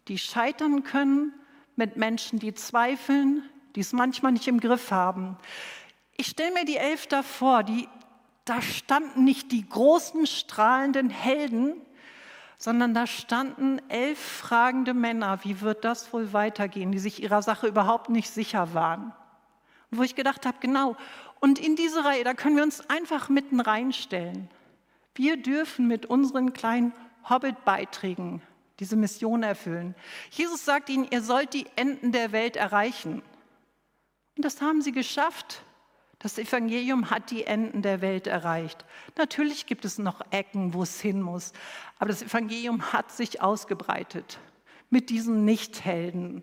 die 0.07 0.19
scheitern 0.19 0.85
können, 0.85 1.33
mit 1.75 1.97
Menschen, 1.97 2.39
die 2.39 2.55
zweifeln, 2.55 3.43
die 3.75 3.81
es 3.81 3.93
manchmal 3.93 4.31
nicht 4.31 4.47
im 4.47 4.61
Griff 4.61 4.93
haben. 4.93 5.37
Ich 6.17 6.29
stelle 6.29 6.53
mir 6.53 6.65
die 6.65 6.77
elf 6.77 7.09
davor, 7.09 7.65
die 7.65 7.89
da 8.51 8.61
standen 8.61 9.23
nicht 9.23 9.53
die 9.53 9.67
großen 9.69 10.27
strahlenden 10.27 11.09
Helden, 11.09 11.81
sondern 12.59 12.95
da 12.95 13.07
standen 13.07 13.81
elf 13.89 14.19
fragende 14.19 14.93
Männer, 14.93 15.39
wie 15.45 15.61
wird 15.61 15.85
das 15.85 16.13
wohl 16.13 16.33
weitergehen, 16.33 16.91
die 16.91 16.99
sich 16.99 17.23
ihrer 17.23 17.43
Sache 17.43 17.69
überhaupt 17.69 18.11
nicht 18.11 18.29
sicher 18.29 18.75
waren. 18.75 19.13
Und 19.91 19.99
wo 19.99 20.03
ich 20.03 20.17
gedacht 20.17 20.47
habe, 20.47 20.59
genau, 20.61 20.97
und 21.39 21.61
in 21.61 21.77
diese 21.77 22.05
Reihe, 22.05 22.25
da 22.25 22.35
können 22.35 22.57
wir 22.57 22.65
uns 22.65 22.91
einfach 22.91 23.29
mitten 23.29 23.61
reinstellen. 23.61 24.51
Wir 25.15 25.37
dürfen 25.37 25.87
mit 25.87 26.07
unseren 26.07 26.53
kleinen 26.53 26.93
Hobbit-Beiträgen 27.29 28.43
diese 28.81 28.97
Mission 28.97 29.45
erfüllen. 29.45 29.95
Jesus 30.31 30.65
sagt 30.65 30.89
ihnen, 30.89 31.07
ihr 31.09 31.23
sollt 31.23 31.55
die 31.55 31.67
Enden 31.77 32.11
der 32.11 32.33
Welt 32.33 32.57
erreichen. 32.57 33.23
Und 34.37 34.45
das 34.45 34.61
haben 34.61 34.83
sie 34.83 34.93
geschafft. 34.93 35.63
Das 36.21 36.39
Evangelium 36.39 37.11
hat 37.11 37.31
die 37.31 37.45
Enden 37.45 37.81
der 37.81 38.03
Welt 38.03 38.27
erreicht. 38.27 38.85
Natürlich 39.17 39.65
gibt 39.65 39.87
es 39.87 39.99
noch 39.99 40.21
Ecken, 40.31 40.75
wo 40.75 40.83
es 40.83 41.01
hin 41.01 41.23
muss, 41.23 41.53
aber 41.99 42.09
das 42.09 42.23
Evangelium 42.23 42.93
hat 42.93 43.11
sich 43.11 43.41
ausgebreitet 43.41 44.39
mit 44.91 45.09
diesen 45.09 45.47
Nichthelden. 45.47 46.43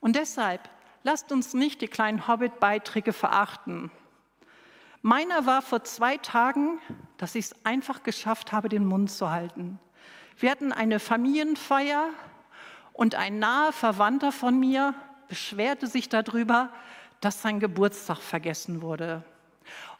Und 0.00 0.16
deshalb 0.16 0.68
lasst 1.04 1.30
uns 1.30 1.54
nicht 1.54 1.80
die 1.82 1.88
kleinen 1.88 2.26
Hobbit-Beiträge 2.26 3.12
verachten. 3.12 3.92
Meiner 5.02 5.46
war 5.46 5.62
vor 5.62 5.84
zwei 5.84 6.16
Tagen, 6.16 6.80
dass 7.16 7.36
ich 7.36 7.46
es 7.46 7.64
einfach 7.64 8.02
geschafft 8.02 8.50
habe, 8.50 8.68
den 8.68 8.84
Mund 8.84 9.10
zu 9.10 9.30
halten. 9.30 9.78
Wir 10.36 10.50
hatten 10.50 10.72
eine 10.72 10.98
Familienfeier 10.98 12.10
und 12.92 13.14
ein 13.14 13.38
naher 13.38 13.72
Verwandter 13.72 14.32
von 14.32 14.58
mir 14.58 14.94
beschwerte 15.28 15.86
sich 15.86 16.08
darüber, 16.08 16.72
dass 17.20 17.42
sein 17.42 17.60
Geburtstag 17.60 18.18
vergessen 18.18 18.82
wurde. 18.82 19.24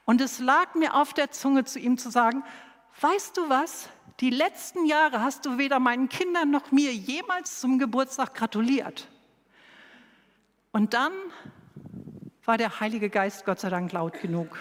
Und 0.04 0.20
es 0.20 0.38
lag 0.38 0.74
mir 0.74 0.94
auf 0.94 1.12
der 1.12 1.30
Zunge, 1.30 1.64
zu 1.64 1.78
ihm 1.78 1.98
zu 1.98 2.10
sagen, 2.10 2.42
weißt 3.00 3.36
du 3.36 3.48
was? 3.48 3.88
Die 4.20 4.30
letzten 4.30 4.86
Jahre 4.86 5.22
hast 5.22 5.46
du 5.46 5.58
weder 5.58 5.78
meinen 5.78 6.08
Kindern 6.08 6.50
noch 6.50 6.72
mir 6.72 6.92
jemals 6.92 7.60
zum 7.60 7.78
Geburtstag 7.78 8.34
gratuliert. 8.34 9.08
Und 10.72 10.94
dann 10.94 11.12
war 12.44 12.56
der 12.56 12.80
Heilige 12.80 13.10
Geist 13.10 13.44
Gott 13.44 13.60
sei 13.60 13.68
Dank 13.68 13.92
laut 13.92 14.20
genug. 14.20 14.58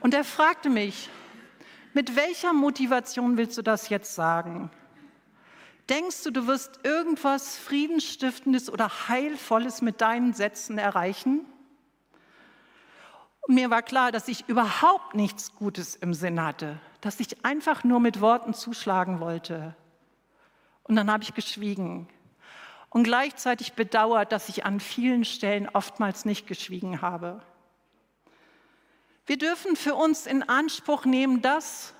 Und 0.00 0.14
er 0.14 0.24
fragte 0.24 0.70
mich, 0.70 1.10
mit 1.92 2.14
welcher 2.14 2.52
Motivation 2.52 3.36
willst 3.36 3.58
du 3.58 3.62
das 3.62 3.88
jetzt 3.88 4.14
sagen? 4.14 4.70
Denkst 5.88 6.24
du, 6.24 6.30
du 6.30 6.46
wirst 6.46 6.80
irgendwas 6.84 7.56
Friedensstiftendes 7.56 8.70
oder 8.70 9.08
Heilvolles 9.08 9.80
mit 9.80 10.00
deinen 10.00 10.34
Sätzen 10.34 10.76
erreichen? 10.76 11.46
Und 13.40 13.54
mir 13.54 13.70
war 13.70 13.82
klar, 13.82 14.12
dass 14.12 14.28
ich 14.28 14.46
überhaupt 14.48 15.14
nichts 15.14 15.54
Gutes 15.54 15.96
im 15.96 16.12
Sinn 16.12 16.42
hatte, 16.42 16.78
dass 17.00 17.20
ich 17.20 17.44
einfach 17.44 17.84
nur 17.84 18.00
mit 18.00 18.20
Worten 18.20 18.52
zuschlagen 18.52 19.20
wollte. 19.20 19.74
Und 20.82 20.96
dann 20.96 21.10
habe 21.10 21.22
ich 21.22 21.32
geschwiegen 21.32 22.08
und 22.90 23.04
gleichzeitig 23.04 23.72
bedauert, 23.72 24.32
dass 24.32 24.50
ich 24.50 24.66
an 24.66 24.80
vielen 24.80 25.24
Stellen 25.24 25.68
oftmals 25.70 26.26
nicht 26.26 26.46
geschwiegen 26.46 27.00
habe. 27.00 27.42
Wir 29.24 29.38
dürfen 29.38 29.76
für 29.76 29.94
uns 29.94 30.26
in 30.26 30.42
Anspruch 30.42 31.04
nehmen, 31.04 31.42
dass 31.42 31.94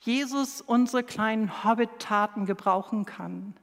Jesus 0.00 0.60
unsere 0.60 1.02
kleinen 1.02 1.64
Hobbit-Taten 1.64 2.46
gebrauchen 2.46 3.04
kann. 3.04 3.54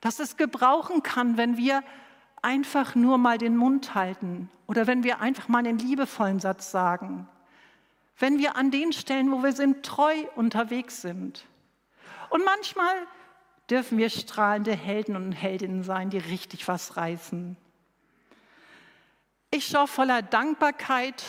Dass 0.00 0.18
es 0.18 0.36
gebrauchen 0.36 1.02
kann, 1.02 1.36
wenn 1.36 1.56
wir 1.56 1.82
einfach 2.42 2.94
nur 2.94 3.18
mal 3.18 3.38
den 3.38 3.56
Mund 3.56 3.94
halten 3.94 4.50
oder 4.66 4.86
wenn 4.86 5.02
wir 5.02 5.20
einfach 5.20 5.48
mal 5.48 5.58
einen 5.58 5.78
liebevollen 5.78 6.40
Satz 6.40 6.70
sagen. 6.70 7.26
Wenn 8.18 8.38
wir 8.38 8.56
an 8.56 8.70
den 8.70 8.92
Stellen, 8.92 9.32
wo 9.32 9.42
wir 9.42 9.52
sind, 9.52 9.84
treu 9.84 10.14
unterwegs 10.36 11.02
sind. 11.02 11.46
Und 12.30 12.44
manchmal 12.44 12.94
dürfen 13.70 13.98
wir 13.98 14.10
strahlende 14.10 14.72
Helden 14.72 15.16
und 15.16 15.32
Heldinnen 15.32 15.82
sein, 15.82 16.10
die 16.10 16.18
richtig 16.18 16.68
was 16.68 16.96
reißen. 16.96 17.56
Ich 19.50 19.66
schaue 19.66 19.86
voller 19.86 20.20
Dankbarkeit 20.22 21.24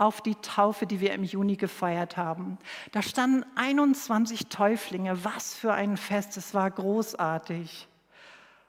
auf 0.00 0.22
die 0.22 0.34
Taufe, 0.36 0.86
die 0.86 1.00
wir 1.00 1.12
im 1.12 1.24
Juni 1.24 1.56
gefeiert 1.56 2.16
haben. 2.16 2.58
Da 2.92 3.02
standen 3.02 3.44
21 3.56 4.46
Täuflinge. 4.46 5.24
Was 5.24 5.54
für 5.54 5.74
ein 5.74 5.96
Fest, 5.96 6.36
es 6.36 6.54
war 6.54 6.70
großartig. 6.70 7.86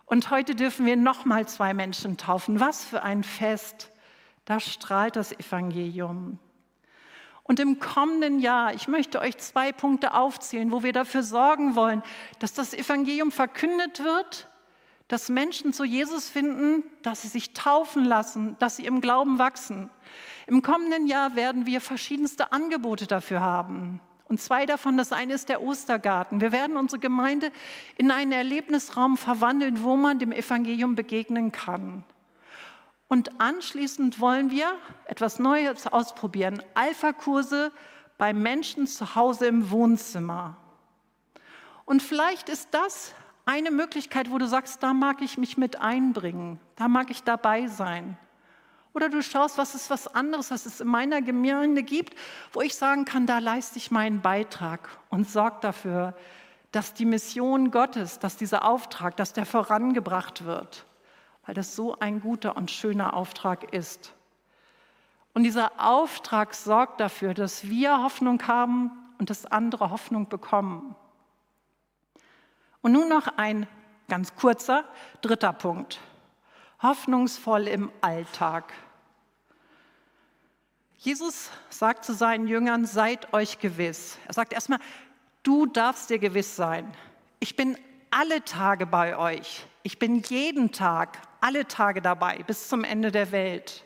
Und 0.06 0.30
heute 0.30 0.56
dürfen 0.56 0.86
wir 0.86 0.98
nochmal 0.98 1.48
zwei 1.48 1.74
Menschen 1.74 2.18
taufen. 2.18 2.60
Was 2.60 2.84
für 2.84 3.02
ein 3.04 3.24
Fest. 3.24 3.90
Da 4.44 4.60
strahlt 4.60 5.16
das 5.16 5.32
Evangelium. 5.32 6.38
Und 7.44 7.60
im 7.60 7.80
kommenden 7.80 8.40
Jahr, 8.40 8.74
ich 8.74 8.88
möchte 8.88 9.20
euch 9.20 9.38
zwei 9.38 9.72
Punkte 9.72 10.14
aufzählen, 10.14 10.72
wo 10.72 10.84
wir 10.84 10.94
dafür 10.94 11.24
sorgen 11.24 11.76
wollen, 11.76 12.04
dass 12.40 12.54
das 12.54 12.74
Evangelium 12.74 13.32
verkündet 13.32 14.04
wird, 14.04 14.48
dass 15.12 15.28
Menschen 15.28 15.74
zu 15.74 15.84
Jesus 15.84 16.30
finden, 16.30 16.84
dass 17.02 17.24
sie 17.24 17.28
sich 17.28 17.52
taufen 17.52 18.06
lassen, 18.06 18.56
dass 18.60 18.78
sie 18.78 18.86
im 18.86 19.02
Glauben 19.02 19.40
wachsen. 19.40 19.90
Im 20.48 20.62
kommenden 20.62 21.06
Jahr 21.06 21.36
werden 21.36 21.66
wir 21.66 21.82
verschiedenste 21.82 22.54
Angebote 22.54 23.08
dafür 23.08 23.42
haben. 23.42 24.00
Und 24.30 24.40
zwei 24.40 24.66
davon, 24.66 24.96
das 24.96 25.12
eine 25.12 25.34
ist 25.34 25.50
der 25.50 25.62
Ostergarten. 25.62 26.40
Wir 26.40 26.54
werden 26.54 26.78
unsere 26.78 27.02
Gemeinde 27.02 27.52
in 27.98 28.10
einen 28.10 28.32
Erlebnisraum 28.32 29.18
verwandeln, 29.18 29.84
wo 29.84 29.98
man 29.98 30.18
dem 30.18 30.32
Evangelium 30.32 30.96
begegnen 30.96 31.52
kann. 31.52 32.06
Und 33.10 33.42
anschließend 33.42 34.22
wollen 34.22 34.50
wir 34.50 34.72
etwas 35.08 35.40
Neues 35.40 35.88
ausprobieren. 35.88 36.64
Alpha-Kurse 36.74 37.74
bei 38.18 38.32
Menschen 38.32 38.88
zu 38.88 39.16
Hause 39.16 39.48
im 39.48 39.72
Wohnzimmer. 39.72 40.56
Und 41.84 42.02
vielleicht 42.02 42.48
ist 42.48 42.70
das 42.72 43.14
eine 43.46 43.72
Möglichkeit, 43.72 44.32
wo 44.32 44.38
du 44.38 44.48
sagst, 44.48 44.84
da 44.84 44.94
mag 44.94 45.22
ich 45.22 45.38
mich 45.38 45.58
mit 45.58 45.80
einbringen, 45.80 46.60
da 46.76 46.88
mag 46.88 47.10
ich 47.10 47.24
dabei 47.24 47.68
sein. 47.68 48.18
Oder 48.94 49.10
du 49.10 49.22
schaust, 49.24 49.58
was 49.58 49.74
ist 49.74 49.90
was 49.90 50.14
anderes, 50.14 50.52
was 50.52 50.66
es 50.66 50.82
in 50.82 50.88
meiner 50.88 51.22
Gemeinde 51.22 51.84
gibt, 51.84 52.16
wo 52.52 52.62
ich 52.62 52.76
sagen 52.76 53.06
kann, 53.06 53.26
da 53.26 53.40
leiste 53.40 53.78
ich 53.78 53.90
meinen 53.90 54.22
Beitrag 54.22 54.90
und 55.10 55.30
sorge 55.30 55.58
dafür, 55.62 56.14
dass 56.72 56.94
die 56.94 57.06
Mission 57.06 57.72
Gottes, 57.72 58.20
dass 58.20 58.38
dieser 58.38 58.66
Auftrag, 58.66 59.16
dass 59.18 59.34
der 59.34 59.46
vorangebracht 59.46 60.46
wird, 60.46 60.86
weil 61.46 61.56
das 61.56 61.76
so 61.76 61.98
ein 62.00 62.22
guter 62.22 62.58
und 62.58 62.70
schöner 62.70 63.14
Auftrag 63.14 63.74
ist. 63.74 64.14
Und 65.34 65.44
dieser 65.44 65.72
Auftrag 65.78 66.54
sorgt 66.54 67.00
dafür, 67.00 67.34
dass 67.34 67.70
wir 67.70 68.04
Hoffnung 68.04 68.46
haben 68.48 68.92
und 69.18 69.30
dass 69.30 69.46
andere 69.46 69.90
Hoffnung 69.90 70.28
bekommen. 70.28 70.96
Und 72.82 72.94
nun 72.94 73.10
noch 73.10 73.38
ein 73.38 73.68
ganz 74.08 74.36
kurzer 74.36 74.86
dritter 75.22 75.54
Punkt 75.54 76.00
hoffnungsvoll 76.82 77.68
im 77.68 77.92
Alltag. 78.02 78.74
Jesus 80.98 81.50
sagt 81.70 82.06
zu 82.06 82.14
seinen 82.14 82.48
Jüngern, 82.48 82.86
seid 82.86 83.34
euch 83.34 83.60
gewiss. 83.60 84.18
Er 84.28 84.34
sagt 84.34 84.54
erstmal, 84.54 84.80
du 85.44 85.66
darfst 85.66 86.10
dir 86.10 86.20
gewiss 86.20 86.56
sein. 86.56 86.92
Ich 87.40 87.56
bin 87.56 87.78
alle 88.12 88.44
Tage 88.44 88.86
bei 88.86 89.18
euch. 89.18 89.66
Ich 89.84 89.98
bin 89.98 90.20
jeden 90.20 90.72
Tag, 90.72 91.20
alle 91.40 91.68
Tage 91.68 92.02
dabei, 92.02 92.44
bis 92.46 92.68
zum 92.68 92.84
Ende 92.84 93.12
der 93.12 93.32
Welt. 93.32 93.84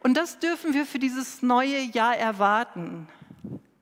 Und 0.00 0.16
das 0.16 0.40
dürfen 0.40 0.74
wir 0.74 0.84
für 0.84 0.98
dieses 0.98 1.42
neue 1.42 1.78
Jahr 1.78 2.16
erwarten, 2.16 3.08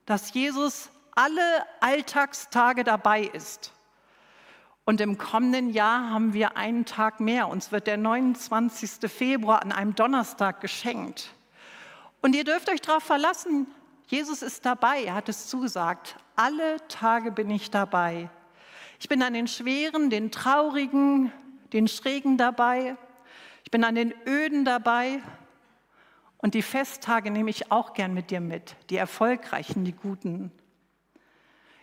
dass 0.05 0.35
Jesus 0.35 0.91
alle 1.15 1.43
Alltagstage 1.81 2.85
dabei 2.85 3.23
ist. 3.23 3.73
Und 4.85 5.01
im 5.01 5.19
kommenden 5.19 5.71
Jahr 5.71 6.11
haben 6.11 6.33
wir 6.33 6.57
einen 6.57 6.85
Tag 6.85 7.21
mehr. 7.21 7.49
Uns 7.49 7.71
wird 7.71 7.87
der 7.87 7.97
29. 7.97 9.11
Februar 9.11 9.63
an 9.63 9.73
einem 9.73 9.95
Donnerstag 9.95 10.61
geschenkt. 10.61 11.31
Und 12.23 12.35
ihr 12.35 12.45
dürft 12.45 12.69
euch 12.69 12.81
darauf 12.81 13.03
verlassen, 13.03 13.67
Jesus 14.09 14.43
ist 14.43 14.67
dabei, 14.67 15.05
er 15.05 15.15
hat 15.15 15.29
es 15.29 15.47
zugesagt. 15.47 16.17
Alle 16.35 16.85
Tage 16.89 17.31
bin 17.31 17.49
ich 17.49 17.71
dabei. 17.71 18.29
Ich 18.99 19.09
bin 19.09 19.23
an 19.23 19.35
den 19.35 19.47
schweren, 19.47 20.11
den 20.11 20.33
traurigen, 20.33 21.33
den 21.73 21.87
schrägen 21.87 22.37
dabei. 22.37 22.97
Ich 23.63 23.71
bin 23.71 23.85
an 23.85 23.95
den 23.95 24.13
öden 24.27 24.65
dabei. 24.65 25.23
Und 26.39 26.55
die 26.55 26.63
Festtage 26.63 27.31
nehme 27.31 27.51
ich 27.51 27.71
auch 27.71 27.93
gern 27.93 28.13
mit 28.13 28.31
dir 28.31 28.41
mit, 28.41 28.75
die 28.89 28.97
erfolgreichen, 28.97 29.85
die 29.85 29.93
guten. 29.93 30.51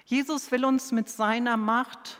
Jesus 0.07 0.51
will 0.51 0.63
uns 0.63 0.93
mit 0.93 1.09
seiner 1.09 1.57
Macht 1.57 2.17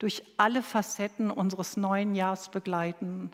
durch 0.00 0.24
alle 0.36 0.60
Facetten 0.60 1.30
unseres 1.30 1.76
neuen 1.76 2.16
Jahres 2.16 2.48
begleiten. 2.48 3.30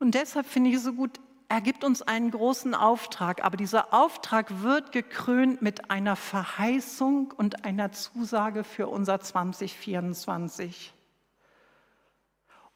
Und 0.00 0.16
deshalb 0.16 0.46
finde 0.46 0.70
ich 0.70 0.76
es 0.76 0.82
so 0.82 0.94
gut, 0.94 1.20
er 1.48 1.60
gibt 1.60 1.84
uns 1.84 2.02
einen 2.02 2.32
großen 2.32 2.74
Auftrag, 2.74 3.44
aber 3.44 3.56
dieser 3.56 3.94
Auftrag 3.94 4.62
wird 4.62 4.90
gekrönt 4.90 5.62
mit 5.62 5.92
einer 5.92 6.16
Verheißung 6.16 7.30
und 7.30 7.64
einer 7.64 7.92
Zusage 7.92 8.64
für 8.64 8.88
unser 8.88 9.20
2024. 9.20 10.92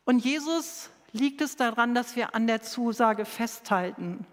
Und 0.05 0.25
Jesus 0.25 0.91
liegt 1.11 1.41
es 1.41 1.57
daran, 1.57 1.97
dass 1.97 2.15
wir 2.15 2.37
an 2.37 2.47
der 2.47 2.63
Zusage 2.63 3.25
festhalten. 3.25 4.25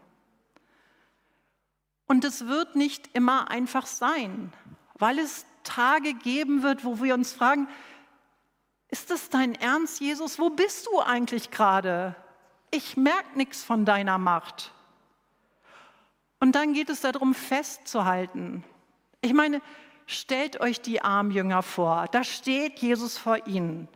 Und 2.13 2.23
es 2.25 2.45
wird 2.45 2.75
nicht 2.75 3.09
immer 3.15 3.49
einfach 3.49 3.87
sein, 3.87 4.53
weil 4.99 5.17
es 5.17 5.47
Tage 5.63 6.13
geben 6.13 6.61
wird, 6.61 6.85
wo 6.85 7.01
wir 7.01 7.15
uns 7.15 7.33
fragen, 7.33 7.67
ist 8.89 9.09
das 9.09 9.29
dein 9.31 9.55
Ernst, 9.55 9.99
Jesus? 9.99 10.37
Wo 10.37 10.51
bist 10.51 10.85
du 10.85 10.99
eigentlich 10.99 11.49
gerade? 11.49 12.15
Ich 12.69 12.97
merke 12.97 13.35
nichts 13.35 13.63
von 13.63 13.83
deiner 13.83 14.19
Macht. 14.19 14.71
Und 16.39 16.53
dann 16.53 16.73
geht 16.73 16.91
es 16.91 17.01
darum, 17.01 17.33
festzuhalten. 17.33 18.63
Ich 19.21 19.33
meine, 19.33 19.59
stellt 20.05 20.61
euch 20.61 20.81
die 20.81 21.01
Armjünger 21.01 21.63
vor. 21.63 22.05
Da 22.11 22.23
steht 22.23 22.77
Jesus 22.77 23.17
vor 23.17 23.47
ihnen 23.47 23.87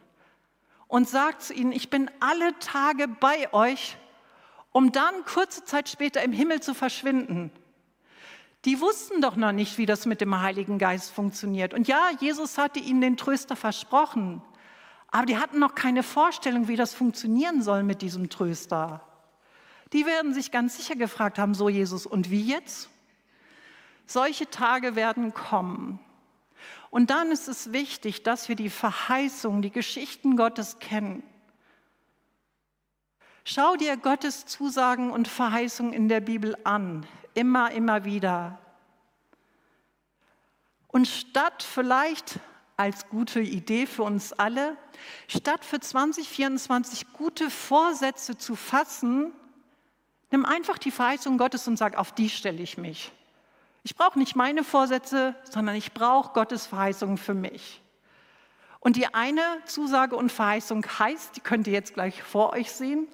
und 0.87 1.07
sagt 1.07 1.43
zu 1.43 1.53
ihnen, 1.53 1.71
ich 1.71 1.91
bin 1.91 2.09
alle 2.19 2.57
Tage 2.57 3.07
bei 3.07 3.53
euch, 3.53 3.95
um 4.71 4.91
dann 4.91 5.23
kurze 5.23 5.65
Zeit 5.65 5.87
später 5.87 6.23
im 6.23 6.31
Himmel 6.31 6.61
zu 6.61 6.73
verschwinden. 6.73 7.51
Die 8.67 8.81
wussten 8.81 9.21
doch 9.21 9.37
noch 9.37 9.53
nicht, 9.53 9.77
wie 9.77 9.85
das 9.85 10.05
mit 10.05 10.19
dem 10.19 10.41
Heiligen 10.41 10.77
Geist 10.77 11.13
funktioniert. 11.13 11.73
Und 11.73 11.87
ja, 11.87 12.09
Jesus 12.19 12.57
hatte 12.57 12.79
ihnen 12.79 12.99
den 12.99 13.15
Tröster 13.15 13.55
versprochen, 13.55 14.41
aber 15.07 15.25
die 15.25 15.37
hatten 15.37 15.57
noch 15.57 15.73
keine 15.73 16.03
Vorstellung, 16.03 16.67
wie 16.67 16.75
das 16.75 16.93
funktionieren 16.93 17.61
soll 17.61 17.83
mit 17.83 18.01
diesem 18.01 18.29
Tröster. 18.29 19.07
Die 19.93 20.05
werden 20.05 20.33
sich 20.33 20.51
ganz 20.51 20.75
sicher 20.75 20.97
gefragt 20.97 21.39
haben, 21.39 21.53
so 21.53 21.69
Jesus, 21.69 22.05
und 22.05 22.29
wie 22.29 22.41
jetzt? 22.41 22.89
Solche 24.05 24.49
Tage 24.49 24.97
werden 24.97 25.33
kommen. 25.33 26.01
Und 26.89 27.09
dann 27.09 27.31
ist 27.31 27.47
es 27.47 27.71
wichtig, 27.71 28.23
dass 28.23 28.49
wir 28.49 28.57
die 28.57 28.69
Verheißung, 28.69 29.61
die 29.61 29.71
Geschichten 29.71 30.35
Gottes 30.35 30.79
kennen. 30.79 31.23
Schau 33.45 33.77
dir 33.77 33.95
Gottes 33.95 34.45
Zusagen 34.45 35.09
und 35.09 35.29
Verheißungen 35.29 35.93
in 35.93 36.09
der 36.09 36.19
Bibel 36.19 36.57
an, 36.65 37.05
immer, 37.37 37.71
immer 37.71 38.03
wieder. 38.03 38.57
Und 40.87 41.07
statt 41.07 41.61
vielleicht 41.61 42.39
als 42.77 43.07
gute 43.09 43.39
Idee 43.39 43.85
für 43.85 44.03
uns 44.03 44.33
alle, 44.33 44.75
statt 45.27 45.63
für 45.63 45.79
2024 45.79 47.13
gute 47.13 47.49
Vorsätze 47.51 48.37
zu 48.37 48.55
fassen, 48.55 49.31
nimm 50.31 50.45
einfach 50.45 50.79
die 50.79 50.89
Verheißung 50.89 51.37
Gottes 51.37 51.67
und 51.67 51.77
sag, 51.77 51.97
auf 51.97 52.11
die 52.11 52.29
stelle 52.29 52.61
ich 52.61 52.77
mich. 52.77 53.11
Ich 53.83 53.95
brauche 53.95 54.17
nicht 54.17 54.35
meine 54.35 54.63
Vorsätze, 54.63 55.35
sondern 55.43 55.75
ich 55.75 55.93
brauche 55.93 56.33
Gottes 56.33 56.65
Verheißung 56.65 57.17
für 57.17 57.35
mich. 57.35 57.81
Und 58.79 58.95
die 58.95 59.13
eine 59.13 59.43
Zusage 59.65 60.15
und 60.15 60.31
Verheißung 60.31 60.83
heißt, 60.83 61.35
die 61.35 61.41
könnt 61.41 61.67
ihr 61.67 61.73
jetzt 61.73 61.93
gleich 61.93 62.23
vor 62.23 62.53
euch 62.53 62.71
sehen, 62.71 63.07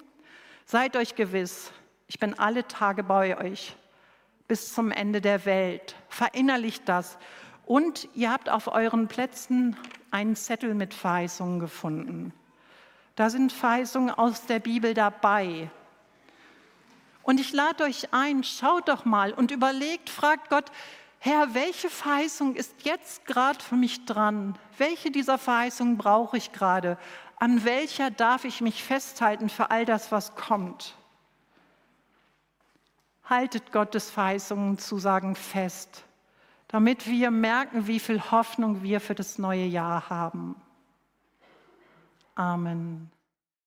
seid 0.64 0.96
euch 0.96 1.14
gewiss, 1.14 1.70
ich 2.06 2.18
bin 2.18 2.38
alle 2.38 2.66
Tage 2.66 3.02
bei 3.02 3.36
euch 3.38 3.76
bis 4.48 4.74
zum 4.74 4.90
Ende 4.90 5.20
der 5.20 5.44
Welt. 5.44 5.96
Verinnerlicht 6.08 6.88
das 6.88 7.18
und 7.66 8.08
ihr 8.14 8.30
habt 8.30 8.48
auf 8.48 8.68
euren 8.68 9.08
Plätzen 9.08 9.76
einen 10.10 10.36
Zettel 10.36 10.74
mit 10.74 10.94
Verheißungen 10.94 11.60
gefunden. 11.60 12.32
Da 13.16 13.30
sind 13.30 13.52
Verheißungen 13.52 14.10
aus 14.10 14.46
der 14.46 14.58
Bibel 14.58 14.92
dabei. 14.92 15.70
Und 17.22 17.40
ich 17.40 17.52
lade 17.52 17.84
euch 17.84 18.12
ein, 18.12 18.44
schaut 18.44 18.88
doch 18.88 19.04
mal 19.04 19.32
und 19.32 19.50
überlegt, 19.50 20.10
fragt 20.10 20.50
Gott, 20.50 20.70
Herr, 21.20 21.54
welche 21.54 21.88
Verheißung 21.88 22.54
ist 22.54 22.84
jetzt 22.84 23.24
gerade 23.24 23.58
für 23.58 23.76
mich 23.76 24.04
dran? 24.04 24.58
Welche 24.76 25.10
dieser 25.10 25.38
Verheißungen 25.38 25.96
brauche 25.96 26.36
ich 26.36 26.52
gerade? 26.52 26.98
An 27.36 27.64
welcher 27.64 28.10
darf 28.10 28.44
ich 28.44 28.60
mich 28.60 28.84
festhalten 28.84 29.48
für 29.48 29.70
all 29.70 29.86
das, 29.86 30.12
was 30.12 30.34
kommt? 30.34 30.94
Haltet 33.24 33.72
Gottes 33.72 34.10
Verheißungen, 34.10 34.78
Zusagen 34.78 35.34
fest 35.34 36.04
damit 36.74 37.06
wir 37.06 37.30
merken, 37.30 37.86
wie 37.86 38.00
viel 38.00 38.20
Hoffnung 38.32 38.82
wir 38.82 39.00
für 39.00 39.14
das 39.14 39.38
neue 39.38 39.64
Jahr 39.64 40.10
haben. 40.10 40.56
Amen. 42.34 43.12